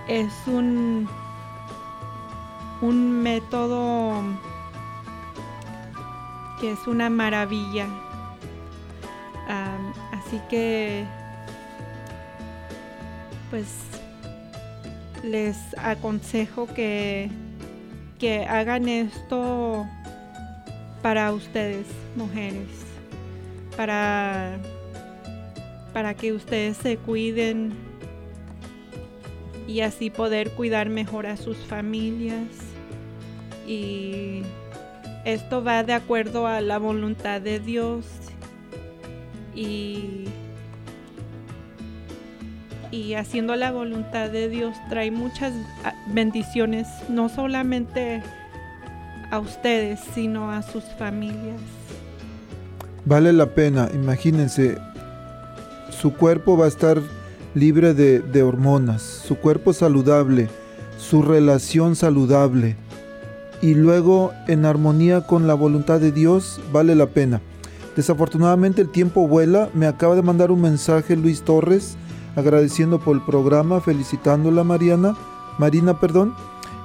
es 0.08 0.32
un, 0.46 1.08
un 2.80 3.22
método 3.22 4.22
que 6.60 6.72
es 6.72 6.86
una 6.86 7.10
maravilla. 7.10 7.86
Así 10.24 10.40
que 10.48 11.04
pues 13.50 13.68
les 15.22 15.56
aconsejo 15.78 16.66
que, 16.66 17.30
que 18.18 18.46
hagan 18.46 18.88
esto 18.88 19.86
para 21.04 21.30
ustedes, 21.34 21.86
mujeres, 22.16 22.66
para, 23.76 24.56
para 25.92 26.14
que 26.14 26.32
ustedes 26.32 26.78
se 26.78 26.96
cuiden 26.96 27.74
y 29.68 29.80
así 29.80 30.08
poder 30.08 30.52
cuidar 30.52 30.88
mejor 30.88 31.26
a 31.26 31.36
sus 31.36 31.58
familias. 31.58 32.48
Y 33.66 34.44
esto 35.26 35.62
va 35.62 35.82
de 35.82 35.92
acuerdo 35.92 36.46
a 36.46 36.62
la 36.62 36.78
voluntad 36.78 37.42
de 37.42 37.60
Dios 37.60 38.06
y 39.54 40.24
y 42.90 43.12
haciendo 43.12 43.56
la 43.56 43.72
voluntad 43.72 44.30
de 44.30 44.48
Dios 44.48 44.74
trae 44.88 45.10
muchas 45.10 45.52
ah, 45.84 45.92
bendiciones, 46.06 46.88
no 47.10 47.28
solamente 47.28 48.22
a 49.34 49.40
ustedes, 49.40 50.00
sino 50.14 50.50
a 50.50 50.62
sus 50.62 50.84
familias. 50.98 51.60
Vale 53.04 53.32
la 53.32 53.46
pena, 53.46 53.90
imagínense, 53.92 54.78
su 55.90 56.14
cuerpo 56.14 56.56
va 56.56 56.66
a 56.66 56.68
estar 56.68 57.02
libre 57.54 57.94
de, 57.94 58.20
de 58.20 58.42
hormonas, 58.42 59.02
su 59.02 59.36
cuerpo 59.36 59.72
saludable, 59.72 60.48
su 60.98 61.22
relación 61.22 61.96
saludable 61.96 62.76
y 63.60 63.74
luego 63.74 64.32
en 64.46 64.64
armonía 64.64 65.26
con 65.26 65.46
la 65.46 65.54
voluntad 65.54 66.00
de 66.00 66.12
Dios, 66.12 66.60
vale 66.72 66.94
la 66.94 67.06
pena. 67.06 67.40
Desafortunadamente 67.96 68.82
el 68.82 68.90
tiempo 68.90 69.26
vuela, 69.26 69.68
me 69.74 69.86
acaba 69.86 70.14
de 70.14 70.22
mandar 70.22 70.50
un 70.50 70.60
mensaje 70.60 71.16
Luis 71.16 71.42
Torres 71.42 71.96
agradeciendo 72.36 72.98
por 72.98 73.16
el 73.16 73.22
programa, 73.22 73.80
felicitándola 73.80 74.64
Mariana, 74.64 75.16
Marina, 75.58 76.00
perdón, 76.00 76.34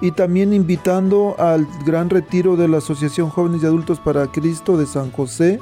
y 0.02 0.12
también 0.12 0.54
invitando 0.54 1.36
al 1.40 1.68
gran 1.86 2.10
retiro 2.10 2.56
de 2.56 2.68
la 2.68 2.78
Asociación 2.78 3.30
Jóvenes 3.30 3.64
y 3.64 3.66
Adultos 3.66 4.00
para 4.00 4.28
Cristo 4.28 4.78
de 4.78 4.86
San 4.86 5.12
José, 5.12 5.60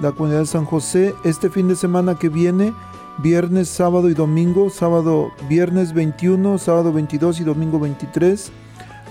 la 0.00 0.12
comunidad 0.12 0.40
de 0.40 0.46
San 0.46 0.64
José, 0.64 1.14
este 1.24 1.50
fin 1.50 1.68
de 1.68 1.76
semana 1.76 2.14
que 2.14 2.28
viene, 2.28 2.72
viernes, 3.18 3.68
sábado 3.68 4.08
y 4.08 4.14
domingo, 4.14 4.70
sábado, 4.70 5.30
viernes 5.48 5.92
21, 5.92 6.58
sábado 6.58 6.92
22 6.92 7.40
y 7.40 7.44
domingo 7.44 7.78
23, 7.78 8.50